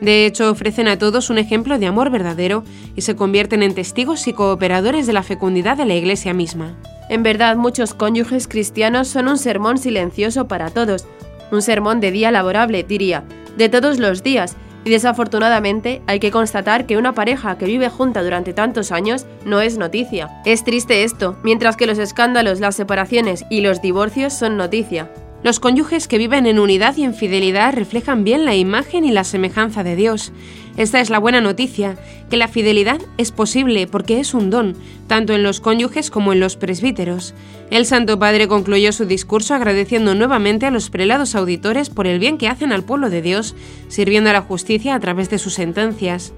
De 0.00 0.26
hecho, 0.26 0.50
ofrecen 0.50 0.88
a 0.88 0.98
todos 0.98 1.30
un 1.30 1.38
ejemplo 1.38 1.78
de 1.78 1.86
amor 1.86 2.10
verdadero 2.10 2.64
y 2.96 3.02
se 3.02 3.14
convierten 3.14 3.62
en 3.62 3.74
testigos 3.74 4.26
y 4.26 4.32
cooperadores 4.32 5.06
de 5.06 5.12
la 5.12 5.22
fecundidad 5.22 5.76
de 5.76 5.86
la 5.86 5.94
Iglesia 5.94 6.34
misma. 6.34 6.76
En 7.08 7.22
verdad, 7.22 7.56
muchos 7.56 7.94
cónyuges 7.94 8.48
cristianos 8.48 9.08
son 9.08 9.28
un 9.28 9.38
sermón 9.38 9.78
silencioso 9.78 10.48
para 10.48 10.70
todos, 10.70 11.06
un 11.52 11.62
sermón 11.62 12.00
de 12.00 12.10
día 12.10 12.30
laborable, 12.30 12.82
diría, 12.82 13.24
de 13.56 13.68
todos 13.68 13.98
los 13.98 14.22
días, 14.22 14.56
y 14.84 14.90
desafortunadamente 14.90 16.02
hay 16.06 16.18
que 16.18 16.30
constatar 16.30 16.86
que 16.86 16.98
una 16.98 17.14
pareja 17.14 17.56
que 17.56 17.64
vive 17.64 17.88
junta 17.88 18.22
durante 18.22 18.52
tantos 18.52 18.92
años 18.92 19.26
no 19.46 19.60
es 19.60 19.78
noticia. 19.78 20.42
Es 20.44 20.64
triste 20.64 21.04
esto, 21.04 21.38
mientras 21.42 21.76
que 21.76 21.86
los 21.86 21.98
escándalos, 21.98 22.60
las 22.60 22.74
separaciones 22.74 23.44
y 23.48 23.60
los 23.62 23.80
divorcios 23.80 24.34
son 24.34 24.58
noticia. 24.58 25.10
Los 25.44 25.60
cónyuges 25.60 26.08
que 26.08 26.16
viven 26.16 26.46
en 26.46 26.58
unidad 26.58 26.96
y 26.96 27.04
en 27.04 27.12
fidelidad 27.12 27.74
reflejan 27.74 28.24
bien 28.24 28.46
la 28.46 28.56
imagen 28.56 29.04
y 29.04 29.12
la 29.12 29.24
semejanza 29.24 29.84
de 29.84 29.94
Dios. 29.94 30.32
Esta 30.78 31.02
es 31.02 31.10
la 31.10 31.18
buena 31.18 31.42
noticia, 31.42 31.98
que 32.30 32.38
la 32.38 32.48
fidelidad 32.48 32.98
es 33.18 33.30
posible 33.30 33.86
porque 33.86 34.20
es 34.20 34.32
un 34.32 34.48
don, 34.48 34.74
tanto 35.06 35.34
en 35.34 35.42
los 35.42 35.60
cónyuges 35.60 36.10
como 36.10 36.32
en 36.32 36.40
los 36.40 36.56
presbíteros. 36.56 37.34
El 37.70 37.84
Santo 37.84 38.18
Padre 38.18 38.48
concluyó 38.48 38.90
su 38.92 39.04
discurso 39.04 39.54
agradeciendo 39.54 40.14
nuevamente 40.14 40.64
a 40.64 40.70
los 40.70 40.88
prelados 40.88 41.34
auditores 41.34 41.90
por 41.90 42.06
el 42.06 42.18
bien 42.18 42.38
que 42.38 42.48
hacen 42.48 42.72
al 42.72 42.82
pueblo 42.82 43.10
de 43.10 43.20
Dios, 43.20 43.54
sirviendo 43.88 44.30
a 44.30 44.32
la 44.32 44.40
justicia 44.40 44.94
a 44.94 45.00
través 45.00 45.28
de 45.28 45.38
sus 45.38 45.52
sentencias, 45.52 46.32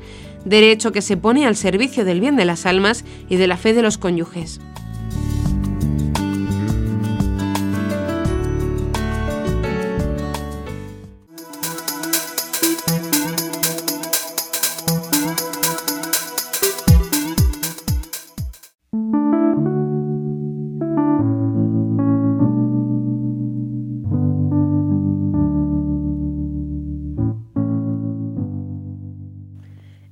derecho 0.45 0.91
que 0.91 1.01
se 1.01 1.17
pone 1.17 1.47
al 1.47 1.55
servicio 1.55 2.05
del 2.05 2.21
bien 2.21 2.35
de 2.35 2.45
las 2.45 2.67
almas 2.67 3.05
y 3.29 3.37
de 3.37 3.47
la 3.47 3.57
fe 3.57 3.73
de 3.73 3.83
los 3.83 3.99
cónyuges. 3.99 4.61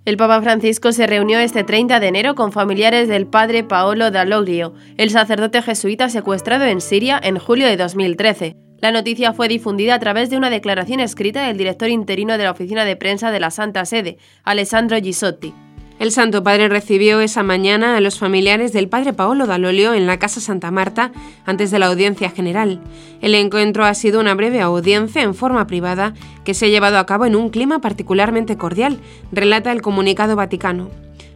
El 0.05 0.19
Papa 0.19 0.43
Francisco 0.43 0.93
se 0.93 1.07
reunió 1.07 1.39
este 1.39 1.65
30 1.65 1.99
de 1.99 2.09
enero 2.09 2.35
con 2.35 2.53
familiares 2.53 3.09
del 3.09 3.27
padre 3.27 3.65
Paolo 3.65 4.11
Dall'Oglio, 4.11 4.75
el 4.99 5.09
sacerdote 5.09 5.63
jesuita 5.63 6.11
secuestrado 6.11 6.65
en 6.65 6.83
Siria 6.83 7.19
en 7.23 7.39
julio 7.39 7.67
de 7.67 7.79
2013. 7.79 8.55
La 8.81 8.93
noticia 8.93 9.33
fue 9.33 9.49
difundida 9.49 9.95
a 9.95 9.99
través 9.99 10.29
de 10.29 10.37
una 10.37 10.51
declaración 10.51 11.01
escrita 11.01 11.47
del 11.47 11.57
director 11.57 11.89
interino 11.89 12.37
de 12.37 12.45
la 12.45 12.51
oficina 12.51 12.85
de 12.85 12.97
prensa 12.97 13.31
de 13.31 13.41
la 13.41 13.51
Santa 13.51 13.87
Sede, 13.87 14.19
Alessandro 14.43 14.99
Gisotti. 14.99 15.55
El 16.01 16.11
Santo 16.11 16.43
Padre 16.43 16.69
recibió 16.69 17.21
esa 17.21 17.45
mañana 17.45 17.97
a 17.97 18.01
los 18.01 18.19
familiares 18.19 18.73
del 18.73 18.89
Padre 18.89 19.13
Paolo 19.13 19.47
Dalolio 19.47 19.95
en 19.95 20.07
la 20.07 20.19
Casa 20.19 20.41
Santa 20.41 20.73
Marta 20.73 21.13
antes 21.47 21.71
de 21.71 21.79
la 21.79 21.87
audiencia 21.87 22.31
general. 22.31 22.81
El 23.21 23.35
encuentro 23.37 23.85
ha 23.85 23.95
sido 23.95 24.21
una 24.21 24.35
breve 24.35 24.61
audiencia 24.61 25.23
en 25.23 25.35
forma 25.35 25.69
privada 25.69 26.13
que 26.45 26.53
se 26.53 26.67
ha 26.67 26.69
llevado 26.69 26.99
a 26.99 27.07
cabo 27.07 27.27
en 27.27 27.37
un 27.37 27.49
clima 27.49 27.81
particularmente 27.81 28.57
cordial, 28.57 28.99
relata 29.31 29.71
el 29.71 29.83
comunicado 29.83 30.35
vaticano. 30.35 30.91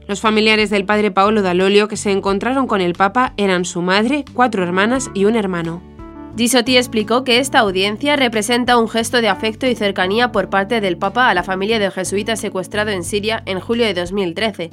Los 0.09 0.21
familiares 0.21 0.71
del 0.71 0.85
Padre 0.85 1.13
Paolo 1.13 1.43
Dalolio 1.43 1.87
que 1.87 1.97
se 1.97 2.11
encontraron 2.11 2.67
con 2.67 2.81
el 2.81 2.95
Papa 2.95 3.35
eran 3.37 3.65
su 3.65 3.81
madre, 3.81 4.25
cuatro 4.33 4.65
hermanas 4.65 5.11
y 5.15 5.27
un 5.27 5.37
hermano. 5.37 5.98
Gisotti 6.37 6.77
explicó 6.77 7.25
que 7.25 7.39
esta 7.39 7.59
audiencia 7.59 8.17
representa 8.17 8.79
un 8.79 8.89
gesto 8.89 9.21
de 9.21 9.29
afecto 9.29 9.67
y 9.67 9.75
cercanía 9.75 10.31
por 10.31 10.51
parte 10.51 10.81
del 10.81 10.97
Papa 10.97 11.29
a 11.29 11.35
la 11.35 11.43
familia 11.43 11.79
del 11.79 11.91
jesuita 11.91 12.37
secuestrado 12.37 12.91
en 12.91 13.03
Siria 13.03 13.43
en 13.47 13.59
julio 13.61 13.87
de 13.87 13.95
2013. 13.95 14.71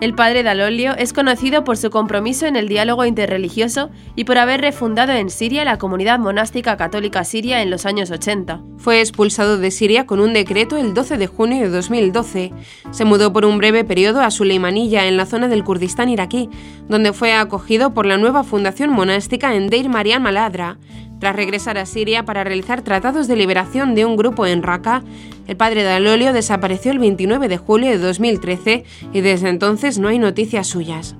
El 0.00 0.14
padre 0.14 0.42
Dalolio 0.42 0.96
es 0.96 1.12
conocido 1.12 1.62
por 1.62 1.76
su 1.76 1.90
compromiso 1.90 2.46
en 2.46 2.56
el 2.56 2.68
diálogo 2.68 3.04
interreligioso 3.04 3.90
y 4.16 4.24
por 4.24 4.38
haber 4.38 4.62
refundado 4.62 5.12
en 5.12 5.28
Siria 5.28 5.62
la 5.62 5.76
comunidad 5.76 6.18
monástica 6.18 6.78
católica 6.78 7.22
siria 7.22 7.60
en 7.60 7.68
los 7.68 7.84
años 7.84 8.10
80. 8.10 8.62
Fue 8.78 9.00
expulsado 9.00 9.58
de 9.58 9.70
Siria 9.70 10.06
con 10.06 10.20
un 10.20 10.32
decreto 10.32 10.78
el 10.78 10.94
12 10.94 11.18
de 11.18 11.26
junio 11.26 11.60
de 11.60 11.68
2012. 11.68 12.50
Se 12.90 13.04
mudó 13.04 13.30
por 13.34 13.44
un 13.44 13.58
breve 13.58 13.84
periodo 13.84 14.22
a 14.22 14.30
Suleimanilla, 14.30 15.06
en 15.06 15.18
la 15.18 15.26
zona 15.26 15.48
del 15.48 15.64
Kurdistán 15.64 16.08
iraquí, 16.08 16.48
donde 16.88 17.12
fue 17.12 17.34
acogido 17.34 17.92
por 17.92 18.06
la 18.06 18.16
nueva 18.16 18.42
fundación 18.42 18.88
monástica 18.88 19.54
en 19.54 19.68
Deir 19.68 19.90
Mariam 19.90 20.26
al-Adra. 20.26 20.78
Tras 21.20 21.36
regresar 21.36 21.76
a 21.76 21.84
Siria 21.84 22.24
para 22.24 22.44
realizar 22.44 22.80
tratados 22.82 23.28
de 23.28 23.36
liberación 23.36 23.94
de 23.94 24.06
un 24.06 24.16
grupo 24.16 24.46
en 24.46 24.62
Raqqa, 24.62 25.04
el 25.46 25.56
padre 25.56 25.82
de 25.82 25.90
Alolio 25.90 26.32
desapareció 26.32 26.92
el 26.92 26.98
29 26.98 27.46
de 27.46 27.58
julio 27.58 27.90
de 27.90 27.98
2013 27.98 28.84
y 29.12 29.20
desde 29.20 29.50
entonces 29.50 29.98
no 29.98 30.08
hay 30.08 30.18
noticias 30.18 30.66
suyas. 30.66 31.16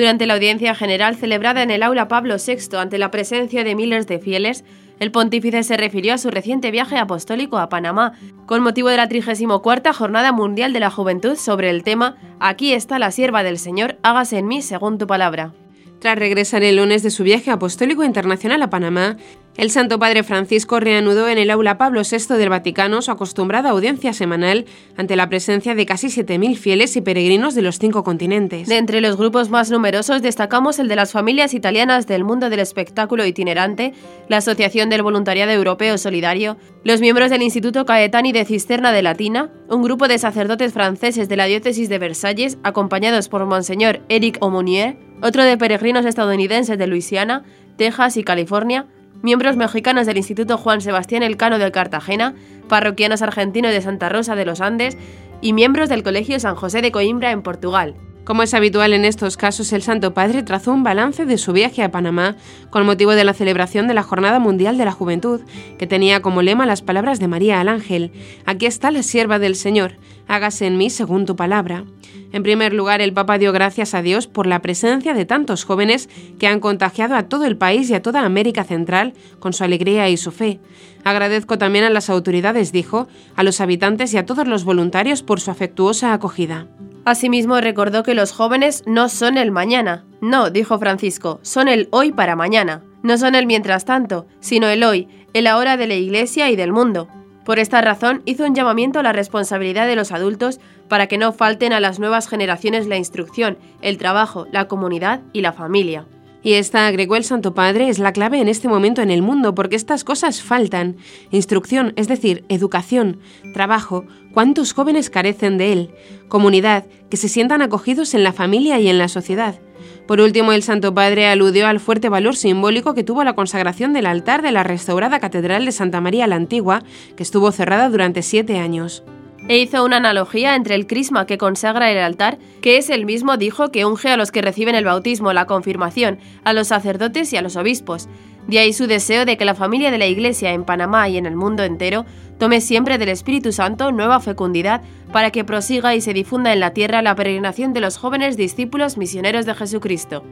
Durante 0.00 0.24
la 0.24 0.32
audiencia 0.32 0.74
general 0.74 1.14
celebrada 1.14 1.62
en 1.62 1.70
el 1.70 1.82
aula 1.82 2.08
Pablo 2.08 2.36
VI 2.38 2.74
ante 2.78 2.96
la 2.96 3.10
presencia 3.10 3.64
de 3.64 3.74
miles 3.74 4.06
de 4.06 4.18
fieles, 4.18 4.64
el 4.98 5.12
pontífice 5.12 5.62
se 5.62 5.76
refirió 5.76 6.14
a 6.14 6.18
su 6.18 6.30
reciente 6.30 6.70
viaje 6.70 6.96
apostólico 6.96 7.58
a 7.58 7.68
Panamá, 7.68 8.14
con 8.46 8.62
motivo 8.62 8.88
de 8.88 8.96
la 8.96 9.10
34 9.10 9.92
Jornada 9.92 10.32
Mundial 10.32 10.72
de 10.72 10.80
la 10.80 10.88
Juventud 10.90 11.36
sobre 11.36 11.68
el 11.68 11.82
tema 11.82 12.16
Aquí 12.40 12.72
está 12.72 12.98
la 12.98 13.10
sierva 13.10 13.42
del 13.42 13.58
Señor, 13.58 13.98
hágase 14.02 14.38
en 14.38 14.46
mí 14.46 14.62
según 14.62 14.96
tu 14.96 15.06
palabra. 15.06 15.52
Tras 15.98 16.18
regresar 16.18 16.62
el 16.62 16.76
lunes 16.76 17.02
de 17.02 17.10
su 17.10 17.22
viaje 17.22 17.50
apostólico 17.50 18.02
internacional 18.02 18.62
a 18.62 18.70
Panamá, 18.70 19.18
el 19.56 19.70
Santo 19.70 19.98
Padre 19.98 20.22
Francisco 20.22 20.80
reanudó 20.80 21.28
en 21.28 21.36
el 21.36 21.50
aula 21.50 21.76
Pablo 21.76 22.02
VI 22.02 22.36
del 22.36 22.48
Vaticano 22.48 23.02
su 23.02 23.10
acostumbrada 23.10 23.70
audiencia 23.70 24.12
semanal 24.12 24.64
ante 24.96 25.16
la 25.16 25.28
presencia 25.28 25.74
de 25.74 25.86
casi 25.86 26.06
7.000 26.06 26.56
fieles 26.56 26.96
y 26.96 27.00
peregrinos 27.00 27.54
de 27.54 27.62
los 27.62 27.78
cinco 27.78 28.04
continentes. 28.04 28.68
De 28.68 28.78
entre 28.78 29.00
los 29.00 29.16
grupos 29.16 29.50
más 29.50 29.70
numerosos 29.70 30.22
destacamos 30.22 30.78
el 30.78 30.88
de 30.88 30.96
las 30.96 31.12
familias 31.12 31.52
italianas 31.52 32.06
del 32.06 32.24
mundo 32.24 32.48
del 32.48 32.60
espectáculo 32.60 33.26
itinerante, 33.26 33.92
la 34.28 34.38
Asociación 34.38 34.88
del 34.88 35.02
Voluntariado 35.02 35.50
Europeo 35.50 35.98
Solidario, 35.98 36.56
los 36.84 37.00
miembros 37.00 37.30
del 37.30 37.42
Instituto 37.42 37.84
Caetani 37.84 38.32
de 38.32 38.44
Cisterna 38.44 38.92
de 38.92 39.02
Latina, 39.02 39.50
un 39.68 39.82
grupo 39.82 40.08
de 40.08 40.18
sacerdotes 40.18 40.72
franceses 40.72 41.28
de 41.28 41.36
la 41.36 41.46
diócesis 41.46 41.88
de 41.88 41.98
Versalles 41.98 42.58
acompañados 42.62 43.28
por 43.28 43.44
Monseñor 43.46 44.00
Eric 44.08 44.38
Aumonier, 44.40 44.96
otro 45.22 45.44
de 45.44 45.58
peregrinos 45.58 46.06
estadounidenses 46.06 46.78
de 46.78 46.86
Luisiana, 46.86 47.44
Texas 47.76 48.16
y 48.16 48.24
California, 48.24 48.86
miembros 49.22 49.56
mexicanos 49.56 50.06
del 50.06 50.16
Instituto 50.16 50.58
Juan 50.58 50.80
Sebastián 50.80 51.22
Elcano 51.22 51.58
de 51.58 51.70
Cartagena, 51.72 52.34
parroquianos 52.68 53.22
argentinos 53.22 53.72
de 53.72 53.80
Santa 53.80 54.08
Rosa 54.08 54.34
de 54.34 54.44
los 54.44 54.60
Andes 54.60 54.96
y 55.40 55.52
miembros 55.52 55.88
del 55.88 56.02
Colegio 56.02 56.38
San 56.40 56.54
José 56.54 56.82
de 56.82 56.92
Coimbra 56.92 57.30
en 57.30 57.42
Portugal. 57.42 57.94
Como 58.24 58.42
es 58.42 58.52
habitual 58.54 58.92
en 58.92 59.04
estos 59.04 59.36
casos, 59.36 59.72
el 59.72 59.82
Santo 59.82 60.12
Padre 60.12 60.42
trazó 60.42 60.72
un 60.72 60.82
balance 60.82 61.24
de 61.24 61.38
su 61.38 61.52
viaje 61.52 61.82
a 61.82 61.90
Panamá 61.90 62.36
con 62.68 62.84
motivo 62.84 63.12
de 63.12 63.24
la 63.24 63.34
celebración 63.34 63.88
de 63.88 63.94
la 63.94 64.02
Jornada 64.02 64.38
Mundial 64.38 64.76
de 64.76 64.84
la 64.84 64.92
Juventud, 64.92 65.40
que 65.78 65.86
tenía 65.86 66.20
como 66.20 66.42
lema 66.42 66.66
las 66.66 66.82
palabras 66.82 67.18
de 67.18 67.28
María 67.28 67.60
al 67.60 67.68
Ángel, 67.68 68.12
Aquí 68.44 68.66
está 68.66 68.90
la 68.90 69.02
sierva 69.02 69.38
del 69.38 69.56
Señor, 69.56 69.96
hágase 70.28 70.66
en 70.66 70.76
mí 70.76 70.90
según 70.90 71.24
tu 71.24 71.34
palabra. 71.34 71.84
En 72.32 72.42
primer 72.42 72.72
lugar, 72.72 73.00
el 73.00 73.12
Papa 73.12 73.38
dio 73.38 73.52
gracias 73.52 73.94
a 73.94 74.02
Dios 74.02 74.26
por 74.26 74.46
la 74.46 74.62
presencia 74.62 75.14
de 75.14 75.24
tantos 75.24 75.64
jóvenes 75.64 76.08
que 76.38 76.46
han 76.46 76.60
contagiado 76.60 77.16
a 77.16 77.24
todo 77.24 77.46
el 77.46 77.56
país 77.56 77.90
y 77.90 77.94
a 77.94 78.02
toda 78.02 78.24
América 78.24 78.64
Central 78.64 79.14
con 79.40 79.52
su 79.52 79.64
alegría 79.64 80.08
y 80.08 80.16
su 80.16 80.30
fe. 80.30 80.60
Agradezco 81.02 81.58
también 81.58 81.84
a 81.84 81.90
las 81.90 82.10
autoridades, 82.10 82.70
dijo, 82.70 83.08
a 83.34 83.42
los 83.42 83.60
habitantes 83.60 84.12
y 84.14 84.18
a 84.18 84.26
todos 84.26 84.46
los 84.46 84.64
voluntarios 84.64 85.22
por 85.22 85.40
su 85.40 85.50
afectuosa 85.50 86.12
acogida. 86.12 86.68
Asimismo, 87.04 87.60
recordó 87.60 88.02
que 88.02 88.14
los 88.14 88.32
jóvenes 88.32 88.82
no 88.86 89.08
son 89.08 89.38
el 89.38 89.50
mañana. 89.50 90.04
No, 90.20 90.50
dijo 90.50 90.78
Francisco, 90.78 91.40
son 91.42 91.68
el 91.68 91.88
hoy 91.90 92.12
para 92.12 92.36
mañana. 92.36 92.82
No 93.02 93.16
son 93.16 93.34
el 93.34 93.46
mientras 93.46 93.86
tanto, 93.86 94.26
sino 94.40 94.68
el 94.68 94.84
hoy, 94.84 95.08
el 95.32 95.46
ahora 95.46 95.76
de 95.76 95.86
la 95.86 95.94
Iglesia 95.94 96.50
y 96.50 96.56
del 96.56 96.72
mundo. 96.72 97.08
Por 97.44 97.58
esta 97.58 97.80
razón, 97.80 98.22
hizo 98.26 98.44
un 98.44 98.54
llamamiento 98.54 99.00
a 99.00 99.02
la 99.02 99.12
responsabilidad 99.12 99.86
de 99.86 99.96
los 99.96 100.12
adultos 100.12 100.60
para 100.88 101.06
que 101.06 101.16
no 101.16 101.32
falten 101.32 101.72
a 101.72 101.80
las 101.80 101.98
nuevas 101.98 102.28
generaciones 102.28 102.86
la 102.86 102.98
instrucción, 102.98 103.56
el 103.80 103.96
trabajo, 103.96 104.46
la 104.52 104.68
comunidad 104.68 105.22
y 105.32 105.40
la 105.40 105.52
familia. 105.52 106.04
Y 106.42 106.54
esta, 106.54 106.86
agregó 106.86 107.16
el 107.16 107.24
Santo 107.24 107.54
Padre, 107.54 107.88
es 107.88 107.98
la 107.98 108.12
clave 108.12 108.40
en 108.40 108.48
este 108.48 108.68
momento 108.68 109.02
en 109.02 109.10
el 109.10 109.20
mundo, 109.20 109.54
porque 109.54 109.76
estas 109.76 110.04
cosas 110.04 110.42
faltan. 110.42 110.96
Instrucción, 111.30 111.92
es 111.96 112.08
decir, 112.08 112.44
educación, 112.48 113.18
trabajo, 113.52 114.04
¿cuántos 114.32 114.72
jóvenes 114.72 115.10
carecen 115.10 115.58
de 115.58 115.72
él? 115.72 115.90
Comunidad, 116.28 116.84
que 117.10 117.18
se 117.18 117.28
sientan 117.28 117.60
acogidos 117.60 118.14
en 118.14 118.24
la 118.24 118.32
familia 118.32 118.80
y 118.80 118.88
en 118.88 118.98
la 118.98 119.08
sociedad. 119.08 119.60
Por 120.06 120.20
último, 120.20 120.52
el 120.52 120.62
Santo 120.62 120.94
Padre 120.94 121.28
aludió 121.28 121.66
al 121.66 121.78
fuerte 121.78 122.08
valor 122.08 122.36
simbólico 122.36 122.94
que 122.94 123.04
tuvo 123.04 123.22
la 123.22 123.34
consagración 123.34 123.92
del 123.92 124.06
altar 124.06 124.42
de 124.42 124.50
la 124.50 124.62
restaurada 124.62 125.20
Catedral 125.20 125.66
de 125.66 125.72
Santa 125.72 126.00
María 126.00 126.26
la 126.26 126.36
Antigua, 126.36 126.82
que 127.16 127.22
estuvo 127.22 127.52
cerrada 127.52 127.90
durante 127.90 128.22
siete 128.22 128.58
años 128.58 129.04
e 129.48 129.58
hizo 129.58 129.84
una 129.84 129.96
analogía 129.96 130.54
entre 130.54 130.74
el 130.74 130.86
crisma 130.86 131.26
que 131.26 131.38
consagra 131.38 131.90
el 131.90 131.98
altar, 131.98 132.38
que 132.60 132.76
es 132.76 132.90
el 132.90 133.06
mismo, 133.06 133.36
dijo, 133.36 133.70
que 133.70 133.84
unge 133.84 134.08
a 134.10 134.16
los 134.16 134.30
que 134.30 134.42
reciben 134.42 134.74
el 134.74 134.84
bautismo, 134.84 135.32
la 135.32 135.46
confirmación, 135.46 136.18
a 136.44 136.52
los 136.52 136.68
sacerdotes 136.68 137.32
y 137.32 137.36
a 137.36 137.42
los 137.42 137.56
obispos. 137.56 138.08
De 138.46 138.58
ahí 138.58 138.72
su 138.72 138.86
deseo 138.86 139.24
de 139.24 139.36
que 139.36 139.44
la 139.44 139.54
familia 139.54 139.90
de 139.90 139.98
la 139.98 140.06
Iglesia 140.06 140.52
en 140.52 140.64
Panamá 140.64 141.08
y 141.08 141.16
en 141.16 141.26
el 141.26 141.36
mundo 141.36 141.62
entero 141.62 142.04
tome 142.38 142.60
siempre 142.60 142.98
del 142.98 143.10
Espíritu 143.10 143.52
Santo 143.52 143.92
nueva 143.92 144.20
fecundidad 144.20 144.82
para 145.12 145.30
que 145.30 145.44
prosiga 145.44 145.94
y 145.94 146.00
se 146.00 146.14
difunda 146.14 146.52
en 146.52 146.60
la 146.60 146.72
tierra 146.72 147.02
la 147.02 147.14
peregrinación 147.14 147.72
de 147.72 147.80
los 147.80 147.96
jóvenes 147.96 148.36
discípulos 148.36 148.96
misioneros 148.96 149.46
de 149.46 149.54
Jesucristo. 149.54 150.24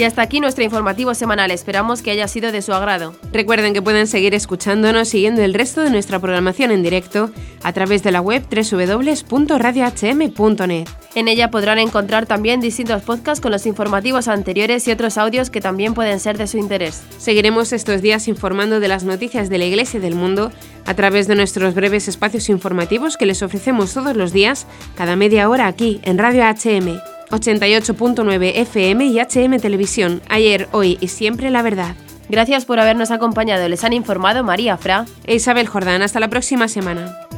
Y 0.00 0.04
hasta 0.04 0.22
aquí 0.22 0.40
nuestro 0.40 0.64
informativo 0.64 1.12
semanal. 1.12 1.50
Esperamos 1.50 2.00
que 2.00 2.10
haya 2.10 2.26
sido 2.26 2.52
de 2.52 2.62
su 2.62 2.72
agrado. 2.72 3.14
Recuerden 3.34 3.74
que 3.74 3.82
pueden 3.82 4.06
seguir 4.06 4.34
escuchándonos 4.34 5.08
siguiendo 5.08 5.42
el 5.42 5.52
resto 5.52 5.82
de 5.82 5.90
nuestra 5.90 6.18
programación 6.18 6.70
en 6.70 6.82
directo 6.82 7.30
a 7.62 7.74
través 7.74 8.02
de 8.02 8.10
la 8.10 8.22
web 8.22 8.42
www.radiohm.net. 8.50 10.88
En 11.14 11.28
ella 11.28 11.50
podrán 11.50 11.78
encontrar 11.78 12.24
también 12.24 12.62
distintos 12.62 13.02
podcasts 13.02 13.42
con 13.42 13.52
los 13.52 13.66
informativos 13.66 14.26
anteriores 14.28 14.88
y 14.88 14.90
otros 14.90 15.18
audios 15.18 15.50
que 15.50 15.60
también 15.60 15.92
pueden 15.92 16.18
ser 16.18 16.38
de 16.38 16.46
su 16.46 16.56
interés. 16.56 17.02
Seguiremos 17.18 17.74
estos 17.74 18.00
días 18.00 18.26
informando 18.26 18.80
de 18.80 18.88
las 18.88 19.04
noticias 19.04 19.50
de 19.50 19.58
la 19.58 19.66
Iglesia 19.66 19.98
y 19.98 20.00
del 20.00 20.14
mundo 20.14 20.50
a 20.86 20.94
través 20.94 21.28
de 21.28 21.34
nuestros 21.34 21.74
breves 21.74 22.08
espacios 22.08 22.48
informativos 22.48 23.18
que 23.18 23.26
les 23.26 23.42
ofrecemos 23.42 23.92
todos 23.92 24.16
los 24.16 24.32
días, 24.32 24.66
cada 24.96 25.14
media 25.14 25.50
hora 25.50 25.66
aquí 25.66 26.00
en 26.04 26.16
Radio 26.16 26.44
HM. 26.44 27.19
88.9 27.30 28.52
FM 28.54 29.06
y 29.06 29.20
HM 29.20 29.60
Televisión. 29.60 30.22
Ayer, 30.28 30.68
hoy 30.72 30.98
y 31.00 31.08
siempre 31.08 31.50
la 31.50 31.62
verdad. 31.62 31.94
Gracias 32.28 32.64
por 32.64 32.78
habernos 32.78 33.10
acompañado. 33.10 33.68
Les 33.68 33.82
han 33.84 33.92
informado 33.92 34.44
María 34.44 34.76
Fra 34.76 35.06
e 35.26 35.34
Isabel 35.34 35.66
Jordán. 35.66 36.02
Hasta 36.02 36.20
la 36.20 36.28
próxima 36.28 36.68
semana. 36.68 37.29